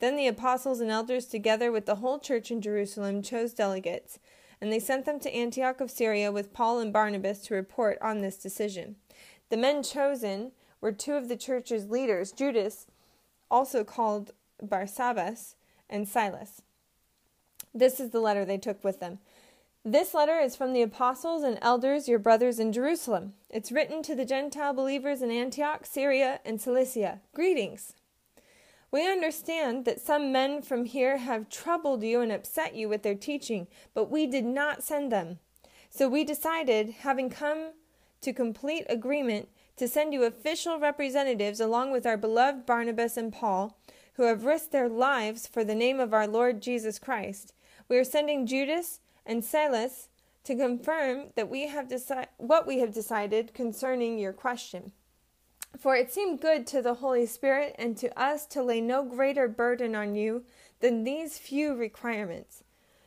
Then 0.00 0.16
the 0.16 0.26
apostles 0.26 0.80
and 0.80 0.90
elders, 0.90 1.26
together 1.26 1.72
with 1.72 1.86
the 1.86 1.96
whole 1.96 2.18
church 2.18 2.50
in 2.50 2.60
Jerusalem, 2.60 3.22
chose 3.22 3.52
delegates, 3.52 4.18
and 4.60 4.72
they 4.72 4.78
sent 4.78 5.04
them 5.04 5.20
to 5.20 5.34
Antioch 5.34 5.80
of 5.80 5.90
Syria 5.90 6.30
with 6.30 6.52
Paul 6.52 6.78
and 6.80 6.92
Barnabas 6.92 7.40
to 7.42 7.54
report 7.54 7.98
on 8.00 8.20
this 8.20 8.36
decision. 8.36 8.96
The 9.50 9.56
men 9.56 9.82
chosen 9.82 10.52
were 10.80 10.92
two 10.92 11.14
of 11.14 11.28
the 11.28 11.36
church's 11.36 11.88
leaders, 11.88 12.32
Judas, 12.32 12.86
also 13.50 13.82
called 13.82 14.32
Barsabbas, 14.62 15.54
and 15.88 16.06
Silas. 16.06 16.62
This 17.74 18.00
is 18.00 18.10
the 18.10 18.20
letter 18.20 18.44
they 18.44 18.58
took 18.58 18.82
with 18.84 19.00
them. 19.00 19.18
This 19.84 20.12
letter 20.12 20.38
is 20.38 20.56
from 20.56 20.72
the 20.72 20.82
apostles 20.82 21.42
and 21.42 21.58
elders, 21.62 22.08
your 22.08 22.18
brothers 22.18 22.58
in 22.58 22.72
Jerusalem. 22.72 23.34
It's 23.48 23.72
written 23.72 24.02
to 24.02 24.14
the 24.14 24.24
Gentile 24.24 24.74
believers 24.74 25.22
in 25.22 25.30
Antioch, 25.30 25.86
Syria, 25.86 26.40
and 26.44 26.60
Cilicia. 26.60 27.20
Greetings. 27.32 27.94
We 28.90 29.06
understand 29.06 29.84
that 29.84 30.00
some 30.00 30.32
men 30.32 30.62
from 30.62 30.86
here 30.86 31.18
have 31.18 31.50
troubled 31.50 32.02
you 32.02 32.20
and 32.20 32.32
upset 32.32 32.74
you 32.74 32.88
with 32.88 33.02
their 33.02 33.14
teaching, 33.14 33.66
but 33.92 34.10
we 34.10 34.26
did 34.26 34.46
not 34.46 34.82
send 34.82 35.12
them. 35.12 35.40
So 35.90 36.08
we 36.08 36.24
decided, 36.24 36.90
having 37.00 37.28
come 37.28 37.72
to 38.22 38.32
complete 38.32 38.86
agreement, 38.88 39.48
to 39.76 39.86
send 39.86 40.12
you 40.12 40.24
official 40.24 40.80
representatives 40.80 41.60
along 41.60 41.92
with 41.92 42.06
our 42.06 42.16
beloved 42.16 42.66
Barnabas 42.66 43.16
and 43.16 43.32
Paul, 43.32 43.78
who 44.14 44.24
have 44.24 44.44
risked 44.44 44.72
their 44.72 44.88
lives 44.88 45.46
for 45.46 45.64
the 45.64 45.74
name 45.74 46.00
of 46.00 46.12
our 46.12 46.26
Lord 46.26 46.60
Jesus 46.60 46.98
Christ. 46.98 47.54
We 47.88 47.96
are 47.98 48.04
sending 48.04 48.46
Judas 48.46 49.00
and 49.24 49.44
Silas 49.44 50.08
to 50.44 50.56
confirm 50.56 51.28
that 51.36 51.48
we 51.48 51.68
have 51.68 51.88
deci- 51.88 52.26
what 52.38 52.66
we 52.66 52.78
have 52.78 52.92
decided 52.92 53.54
concerning 53.54 54.18
your 54.18 54.32
question. 54.32 54.92
For 55.76 55.94
it 55.94 56.12
seemed 56.12 56.40
good 56.40 56.66
to 56.68 56.82
the 56.82 56.94
Holy 56.94 57.26
Spirit 57.26 57.74
and 57.78 57.96
to 57.98 58.16
us 58.20 58.46
to 58.46 58.62
lay 58.62 58.80
no 58.80 59.04
greater 59.04 59.48
burden 59.48 59.94
on 59.94 60.14
you 60.14 60.44
than 60.80 61.04
these 61.04 61.38
few 61.38 61.74
requirements. 61.74 62.64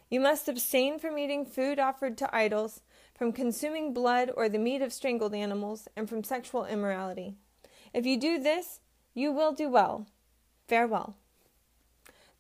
You 0.10 0.20
must 0.20 0.50
abstain 0.50 1.00
from 1.00 1.18
eating 1.18 1.46
food 1.46 1.80
offered 1.80 2.18
to 2.18 2.36
idols, 2.36 2.82
from 3.16 3.32
consuming 3.32 3.94
blood 3.94 4.32
or 4.36 4.50
the 4.50 4.58
meat 4.58 4.82
of 4.82 4.92
strangled 4.92 5.34
animals, 5.34 5.88
and 5.96 6.10
from 6.10 6.24
sexual 6.24 6.66
immorality. 6.66 7.36
If 7.94 8.06
you 8.06 8.20
do 8.20 8.40
this, 8.40 8.82
you 9.14 9.32
will 9.32 9.54
do 9.54 9.70
well. 9.70 10.08
Farewell. 10.68 11.16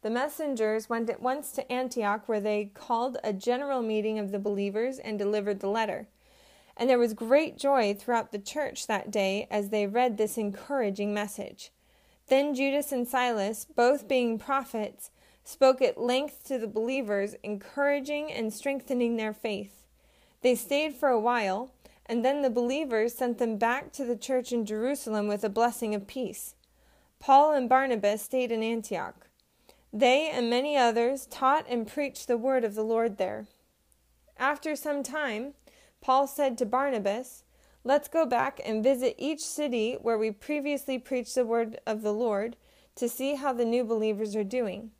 The 0.01 0.09
messengers 0.09 0.89
went 0.89 1.09
at 1.09 1.21
once 1.21 1.51
to 1.51 1.71
Antioch, 1.71 2.27
where 2.27 2.39
they 2.39 2.71
called 2.73 3.17
a 3.23 3.33
general 3.33 3.81
meeting 3.81 4.17
of 4.17 4.31
the 4.31 4.39
believers 4.39 4.97
and 4.97 5.19
delivered 5.19 5.59
the 5.59 5.69
letter. 5.69 6.07
And 6.77 6.89
there 6.89 6.99
was 6.99 7.13
great 7.13 7.57
joy 7.57 7.93
throughout 7.93 8.31
the 8.31 8.39
church 8.39 8.87
that 8.87 9.11
day 9.11 9.47
as 9.51 9.69
they 9.69 9.87
read 9.87 10.17
this 10.17 10.37
encouraging 10.37 11.13
message. 11.13 11.71
Then 12.27 12.55
Judas 12.55 12.91
and 12.91 13.07
Silas, 13.07 13.65
both 13.65 14.07
being 14.07 14.39
prophets, 14.39 15.11
spoke 15.43 15.81
at 15.81 15.99
length 15.99 16.47
to 16.47 16.57
the 16.57 16.67
believers, 16.67 17.35
encouraging 17.43 18.31
and 18.31 18.53
strengthening 18.53 19.17
their 19.17 19.33
faith. 19.33 19.85
They 20.41 20.55
stayed 20.55 20.95
for 20.95 21.09
a 21.09 21.19
while, 21.19 21.73
and 22.05 22.23
then 22.23 22.41
the 22.41 22.49
believers 22.49 23.13
sent 23.13 23.37
them 23.37 23.57
back 23.57 23.91
to 23.93 24.05
the 24.05 24.15
church 24.15 24.51
in 24.51 24.65
Jerusalem 24.65 25.27
with 25.27 25.43
a 25.43 25.49
blessing 25.49 25.93
of 25.93 26.07
peace. 26.07 26.55
Paul 27.19 27.53
and 27.53 27.69
Barnabas 27.69 28.21
stayed 28.21 28.51
in 28.51 28.63
Antioch. 28.63 29.27
They 29.93 30.29
and 30.29 30.49
many 30.49 30.77
others 30.77 31.25
taught 31.25 31.65
and 31.69 31.87
preached 31.87 32.27
the 32.27 32.37
word 32.37 32.63
of 32.63 32.75
the 32.75 32.83
Lord 32.83 33.17
there. 33.17 33.45
After 34.37 34.75
some 34.75 35.03
time, 35.03 35.53
Paul 36.01 36.27
said 36.27 36.57
to 36.57 36.65
Barnabas, 36.65 37.43
Let's 37.83 38.07
go 38.07 38.25
back 38.25 38.59
and 38.65 38.83
visit 38.83 39.15
each 39.17 39.39
city 39.39 39.93
where 39.93 40.17
we 40.17 40.31
previously 40.31 40.99
preached 40.99 41.35
the 41.35 41.45
word 41.45 41.79
of 41.85 42.01
the 42.01 42.13
Lord 42.13 42.57
to 42.95 43.07
see 43.07 43.35
how 43.35 43.53
the 43.53 43.65
new 43.65 43.83
believers 43.83 44.35
are 44.35 44.43
doing. 44.43 44.91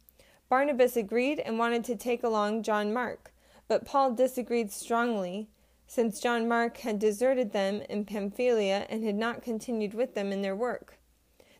Barnabas 0.49 0.97
agreed 0.97 1.39
and 1.39 1.59
wanted 1.59 1.83
to 1.85 1.95
take 1.95 2.23
along 2.23 2.63
John 2.63 2.93
Mark, 2.93 3.33
but 3.67 3.85
Paul 3.85 4.13
disagreed 4.13 4.71
strongly, 4.71 5.47
since 5.87 6.19
John 6.19 6.47
Mark 6.47 6.77
had 6.77 6.99
deserted 6.99 7.51
them 7.51 7.81
in 7.89 8.05
Pamphylia 8.05 8.85
and 8.89 9.03
had 9.03 9.15
not 9.15 9.41
continued 9.41 9.93
with 9.93 10.15
them 10.15 10.31
in 10.31 10.41
their 10.41 10.55
work. 10.55 10.97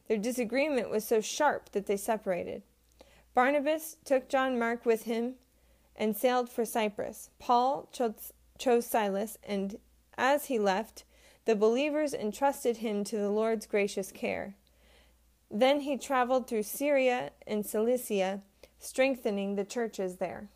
Their 0.08 0.18
disagreement 0.18 0.90
was 0.90 1.06
so 1.06 1.22
sharp 1.22 1.72
that 1.72 1.86
they 1.86 1.98
separated. 1.98 2.64
Barnabas 3.34 3.98
took 4.04 4.28
John 4.28 4.60
Mark 4.60 4.86
with 4.86 5.04
him 5.04 5.36
and 5.96 6.18
sailed 6.18 6.50
for 6.50 6.66
Cyprus. 6.66 7.30
Paul 7.40 7.88
chose 7.92 8.34
chose 8.62 8.86
Silas, 8.86 9.38
and 9.44 9.78
as 10.18 10.46
he 10.46 10.60
left, 10.60 11.04
the 11.46 11.56
believers 11.56 12.14
entrusted 12.14 12.78
him 12.78 13.04
to 13.06 13.18
the 13.18 13.30
Lord's 13.30 13.66
gracious 13.66 14.12
care. 14.12 14.56
Then 15.50 15.82
he 15.82 15.98
traveled 15.98 16.48
through 16.48 16.64
Syria 16.64 17.32
and 17.48 17.66
Cilicia, 17.66 18.42
strengthening 18.80 19.56
the 19.56 19.66
churches 19.66 20.18
there. 20.18 20.50